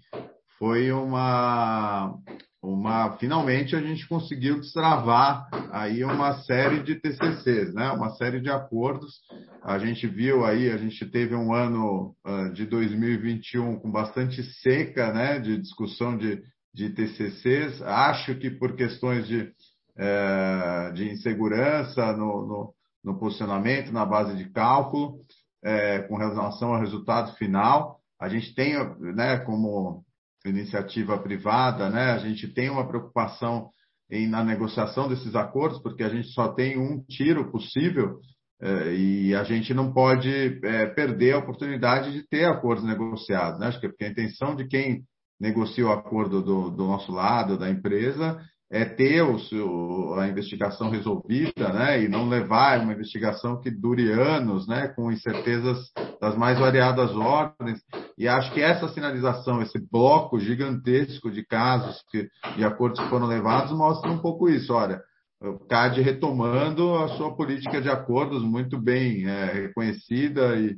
foi 0.58 0.92
uma, 0.92 2.16
uma 2.64 3.18
finalmente 3.18 3.76
a 3.76 3.82
gente 3.82 4.08
conseguiu 4.08 4.60
destravar 4.60 5.48
aí 5.72 6.04
uma 6.04 6.42
série 6.44 6.82
de 6.82 6.96
TCCs, 6.96 7.74
né? 7.74 7.92
Uma 7.92 8.10
série 8.12 8.40
de 8.40 8.50
acordos. 8.50 9.14
A 9.62 9.78
gente 9.78 10.08
viu 10.08 10.46
aí, 10.46 10.72
a 10.72 10.78
gente 10.78 11.06
teve 11.06 11.36
um 11.36 11.54
ano 11.54 12.16
uh, 12.26 12.52
de 12.54 12.66
2021 12.66 13.78
com 13.78 13.92
bastante 13.92 14.42
seca, 14.62 15.12
né? 15.12 15.38
De 15.38 15.58
discussão 15.58 16.18
de 16.18 16.42
de 16.78 16.92
TCCs. 16.92 17.82
Acho 17.82 18.36
que 18.36 18.52
por 18.52 18.76
questões 18.76 19.28
de, 19.28 19.52
é, 19.98 20.92
de 20.94 21.10
insegurança 21.10 22.14
no, 22.14 22.46
no, 22.46 22.74
no, 23.04 23.20
posicionamento, 23.20 23.92
na 23.92 24.06
base 24.06 24.38
de 24.38 24.48
cálculo, 24.52 25.20
é, 25.64 26.00
com 26.04 26.16
relação 26.16 26.76
ao 26.76 26.80
resultado 26.80 27.36
final, 27.36 28.00
a 28.22 28.30
gente 28.30 28.54
tem, 28.54 28.76
né, 29.16 29.40
como 29.40 30.04
iniciativa 30.46 31.18
privada, 31.18 31.90
né, 31.90 32.12
a 32.12 32.20
gente 32.20 32.48
tem 32.48 32.70
uma 32.70 32.88
preocupação 32.88 33.72
em, 34.10 34.28
na 34.28 34.44
negociação 34.44 35.10
desses 35.10 35.36
acordos, 35.36 35.82
porque 35.82 36.04
a 36.04 36.10
gente 36.10 36.28
só 36.28 36.50
tem 36.50 36.78
um 36.78 37.04
tiro 37.06 37.52
possível 37.52 38.20
é, 38.62 38.94
e 38.94 39.36
a 39.36 39.44
gente 39.44 39.74
não 39.74 39.92
pode 39.92 40.30
é, 40.64 40.86
perder 40.86 41.34
a 41.34 41.40
oportunidade 41.40 42.12
de 42.14 42.28
ter 42.28 42.46
acordos 42.46 42.86
negociados, 42.86 43.60
né? 43.60 43.68
Acho 43.68 43.80
que 43.80 43.90
porque 43.90 44.06
a 44.06 44.10
intenção 44.10 44.56
de 44.56 44.68
quem 44.68 45.04
negocia 45.40 45.86
o 45.86 45.92
acordo 45.92 46.42
do, 46.42 46.70
do 46.70 46.86
nosso 46.86 47.12
lado, 47.12 47.58
da 47.58 47.70
empresa, 47.70 48.40
é 48.70 48.84
ter 48.84 49.22
o 49.22 49.40
seu, 49.40 50.14
a 50.16 50.28
investigação 50.28 50.90
resolvida, 50.90 51.72
né, 51.72 52.04
e 52.04 52.10
não 52.10 52.28
levar 52.28 52.80
uma 52.82 52.92
investigação 52.94 53.62
que 53.62 53.72
dure 53.72 54.12
anos, 54.12 54.68
né, 54.68 54.90
com 54.90 55.12
incertezas 55.12 55.90
das 56.20 56.36
mais 56.38 56.60
variadas 56.60 57.12
ordens. 57.12 57.80
E 58.18 58.28
acho 58.28 58.54
que 58.54 58.62
essa 58.62 58.90
sinalização, 58.90 59.62
esse 59.62 59.80
bloco 59.90 60.40
gigantesco 60.40 61.32
de 61.32 61.46
casos 61.46 62.04
que, 62.12 62.28
de 62.58 62.66
acordos 62.66 63.00
que 63.00 63.10
foram 63.10 63.28
levados, 63.28 63.72
mostra 63.72 64.12
um 64.12 64.20
pouco 64.20 64.50
isso. 64.50 64.74
Olha, 64.74 65.02
o 65.42 65.60
CAD 65.68 66.02
retomando 66.02 66.96
a 66.96 67.10
sua 67.10 67.36
política 67.36 67.82
de 67.82 67.90
acordos 67.90 68.44
muito 68.44 68.78
bem 68.78 69.28
é, 69.28 69.46
reconhecida 69.54 70.58
e, 70.58 70.76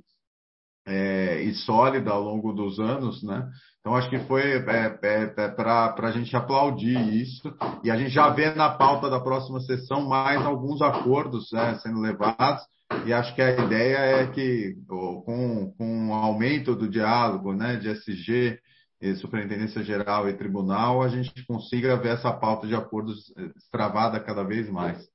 é, 0.85 1.41
e 1.41 1.53
sólida 1.53 2.11
ao 2.11 2.21
longo 2.21 2.51
dos 2.51 2.77
anos, 2.79 3.23
né? 3.23 3.47
Então, 3.79 3.95
acho 3.95 4.09
que 4.09 4.19
foi 4.19 4.41
é, 4.41 4.99
é, 5.01 5.33
é 5.37 5.47
para 5.47 5.95
a 5.97 6.11
gente 6.11 6.35
aplaudir 6.35 6.99
isso. 7.13 7.53
E 7.83 7.89
a 7.89 7.95
gente 7.95 8.09
já 8.09 8.29
vê 8.29 8.53
na 8.53 8.69
pauta 8.69 9.09
da 9.09 9.19
próxima 9.19 9.59
sessão 9.61 10.07
mais 10.07 10.45
alguns 10.45 10.81
acordos 10.81 11.51
né, 11.51 11.75
sendo 11.81 11.99
levados. 11.99 12.63
E 13.05 13.13
acho 13.13 13.33
que 13.35 13.41
a 13.41 13.51
ideia 13.65 13.97
é 13.97 14.27
que, 14.27 14.75
com, 14.87 15.73
com 15.77 16.09
o 16.09 16.13
aumento 16.13 16.75
do 16.75 16.89
diálogo 16.89 17.53
né, 17.53 17.77
de 17.77 17.87
SG, 17.89 18.59
Superintendência 19.15 19.81
Geral 19.83 20.27
e 20.27 20.33
Tribunal, 20.33 21.01
a 21.01 21.07
gente 21.07 21.45
consiga 21.45 21.95
ver 21.95 22.15
essa 22.15 22.33
pauta 22.33 22.67
de 22.67 22.75
acordos 22.75 23.33
extravada 23.55 24.19
cada 24.19 24.43
vez 24.43 24.69
mais. 24.69 25.07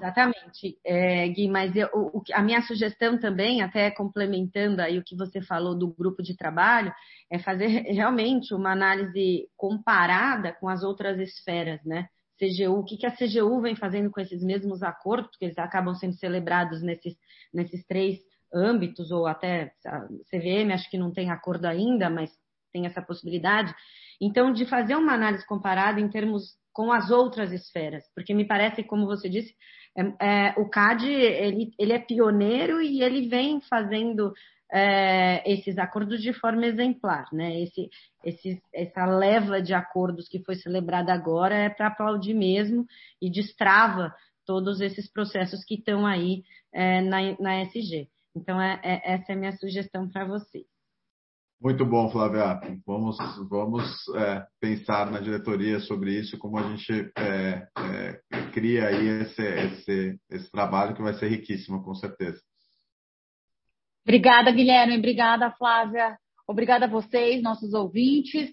Exatamente, 0.00 0.78
é, 0.82 1.28
Gui, 1.28 1.46
mas 1.46 1.76
eu, 1.76 1.86
o, 1.92 2.22
a 2.32 2.42
minha 2.42 2.62
sugestão 2.62 3.18
também, 3.18 3.60
até 3.60 3.90
complementando 3.90 4.80
aí 4.80 4.98
o 4.98 5.04
que 5.04 5.14
você 5.14 5.42
falou 5.42 5.78
do 5.78 5.88
grupo 5.88 6.22
de 6.22 6.34
trabalho, 6.34 6.90
é 7.30 7.38
fazer 7.38 7.66
realmente 7.92 8.54
uma 8.54 8.72
análise 8.72 9.46
comparada 9.58 10.54
com 10.54 10.70
as 10.70 10.82
outras 10.82 11.18
esferas, 11.18 11.84
né? 11.84 12.08
CGU, 12.38 12.78
o 12.78 12.84
que, 12.84 12.96
que 12.96 13.04
a 13.04 13.14
CGU 13.14 13.60
vem 13.60 13.76
fazendo 13.76 14.10
com 14.10 14.18
esses 14.18 14.42
mesmos 14.42 14.82
acordos, 14.82 15.30
porque 15.30 15.44
eles 15.44 15.58
acabam 15.58 15.94
sendo 15.94 16.14
celebrados 16.14 16.80
nesses, 16.80 17.14
nesses 17.52 17.84
três 17.86 18.18
âmbitos, 18.54 19.10
ou 19.10 19.26
até 19.26 19.74
a 19.84 20.06
CVM, 20.30 20.72
acho 20.72 20.90
que 20.90 20.96
não 20.96 21.12
tem 21.12 21.30
acordo 21.30 21.66
ainda, 21.66 22.08
mas 22.08 22.30
tem 22.72 22.86
essa 22.86 23.02
possibilidade. 23.02 23.74
Então, 24.18 24.50
de 24.50 24.64
fazer 24.64 24.96
uma 24.96 25.12
análise 25.12 25.46
comparada 25.46 26.00
em 26.00 26.08
termos 26.08 26.58
com 26.72 26.92
as 26.92 27.10
outras 27.10 27.52
esferas, 27.52 28.04
porque 28.14 28.32
me 28.32 28.46
parece, 28.46 28.82
como 28.82 29.06
você 29.06 29.28
disse, 29.28 29.54
é, 29.96 30.02
é, 30.20 30.54
o 30.56 30.68
CAD 30.68 31.06
ele, 31.06 31.72
ele 31.78 31.92
é 31.92 31.98
pioneiro 31.98 32.80
e 32.80 33.02
ele 33.02 33.28
vem 33.28 33.60
fazendo 33.62 34.32
é, 34.72 35.42
esses 35.50 35.78
acordos 35.78 36.22
de 36.22 36.32
forma 36.32 36.66
exemplar, 36.66 37.26
né? 37.32 37.60
Esse, 37.60 37.88
esse, 38.24 38.62
essa 38.72 39.04
leva 39.04 39.60
de 39.60 39.74
acordos 39.74 40.28
que 40.28 40.42
foi 40.44 40.54
celebrada 40.54 41.12
agora 41.12 41.56
é 41.56 41.68
para 41.68 41.88
aplaudir 41.88 42.34
mesmo 42.34 42.86
e 43.20 43.30
destrava 43.30 44.14
todos 44.46 44.80
esses 44.80 45.10
processos 45.10 45.64
que 45.64 45.74
estão 45.74 46.06
aí 46.06 46.44
é, 46.72 47.00
na, 47.02 47.18
na 47.40 47.62
SG. 47.62 48.08
Então, 48.34 48.60
é, 48.60 48.80
é, 48.82 49.14
essa 49.14 49.32
é 49.32 49.34
a 49.34 49.38
minha 49.38 49.52
sugestão 49.56 50.08
para 50.08 50.24
vocês. 50.24 50.66
Muito 51.60 51.84
bom, 51.84 52.10
Flávia. 52.10 52.58
Vamos, 52.86 53.18
vamos 53.50 53.84
é, 54.16 54.46
pensar 54.58 55.10
na 55.10 55.20
diretoria 55.20 55.78
sobre 55.80 56.18
isso, 56.18 56.38
como 56.38 56.56
a 56.58 56.62
gente 56.62 57.12
é, 57.18 57.68
é, 57.76 58.20
cria 58.52 58.88
aí 58.88 59.06
esse, 59.22 59.42
esse, 59.42 60.20
esse 60.30 60.50
trabalho 60.50 60.94
que 60.94 61.02
vai 61.02 61.12
ser 61.14 61.28
riquíssimo, 61.28 61.82
com 61.84 61.94
certeza. 61.94 62.40
Obrigada, 64.02 64.50
Guilherme. 64.50 64.96
Obrigada, 64.96 65.50
Flávia. 65.50 66.16
Obrigada 66.48 66.86
a 66.86 66.88
vocês, 66.88 67.42
nossos 67.42 67.74
ouvintes. 67.74 68.50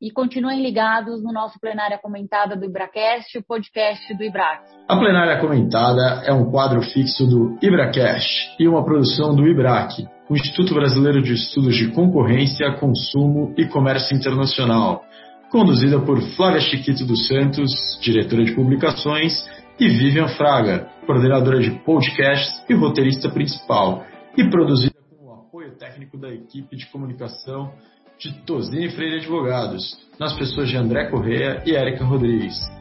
E 0.00 0.12
continuem 0.12 0.62
ligados 0.62 1.24
no 1.24 1.32
nosso 1.32 1.58
Plenária 1.58 1.98
Comentada 1.98 2.54
do 2.54 2.64
Ibracast, 2.64 3.36
o 3.36 3.42
podcast 3.42 4.14
do 4.14 4.22
Ibrac. 4.22 4.62
A 4.88 4.96
Plenária 4.96 5.40
Comentada 5.40 6.22
é 6.24 6.32
um 6.32 6.48
quadro 6.52 6.80
fixo 6.82 7.26
do 7.26 7.58
Ibracast 7.60 8.54
e 8.60 8.68
uma 8.68 8.84
produção 8.84 9.34
do 9.34 9.44
Ibrac, 9.48 10.06
o 10.30 10.36
Instituto 10.36 10.72
Brasileiro 10.72 11.20
de 11.20 11.32
Estudos 11.32 11.74
de 11.74 11.90
Concorrência, 11.90 12.78
Consumo 12.78 13.52
e 13.58 13.66
Comércio 13.66 14.16
Internacional, 14.16 15.02
conduzida 15.50 15.98
por 15.98 16.22
Flávia 16.36 16.60
Chiquito 16.60 17.04
dos 17.04 17.26
Santos, 17.26 17.98
diretora 18.00 18.44
de 18.44 18.54
publicações, 18.54 19.44
e 19.80 19.88
Vivian 19.88 20.28
Fraga, 20.28 20.88
coordenadora 21.06 21.58
de 21.58 21.72
podcasts 21.72 22.64
e 22.70 22.74
roteirista 22.74 23.28
principal, 23.30 24.04
e 24.36 24.48
produzida 24.48 24.94
com 25.10 25.26
o 25.26 25.34
apoio 25.34 25.76
técnico 25.76 26.16
da 26.16 26.28
equipe 26.28 26.76
de 26.76 26.86
comunicação 26.86 27.72
de 28.18 28.32
Tosini 28.44 28.90
Freire 28.90 29.18
Advogados, 29.18 29.98
nas 30.18 30.32
pessoas 30.34 30.68
de 30.68 30.76
André 30.76 31.08
Correia 31.10 31.62
e 31.64 31.74
Érica 31.74 32.04
Rodrigues. 32.04 32.77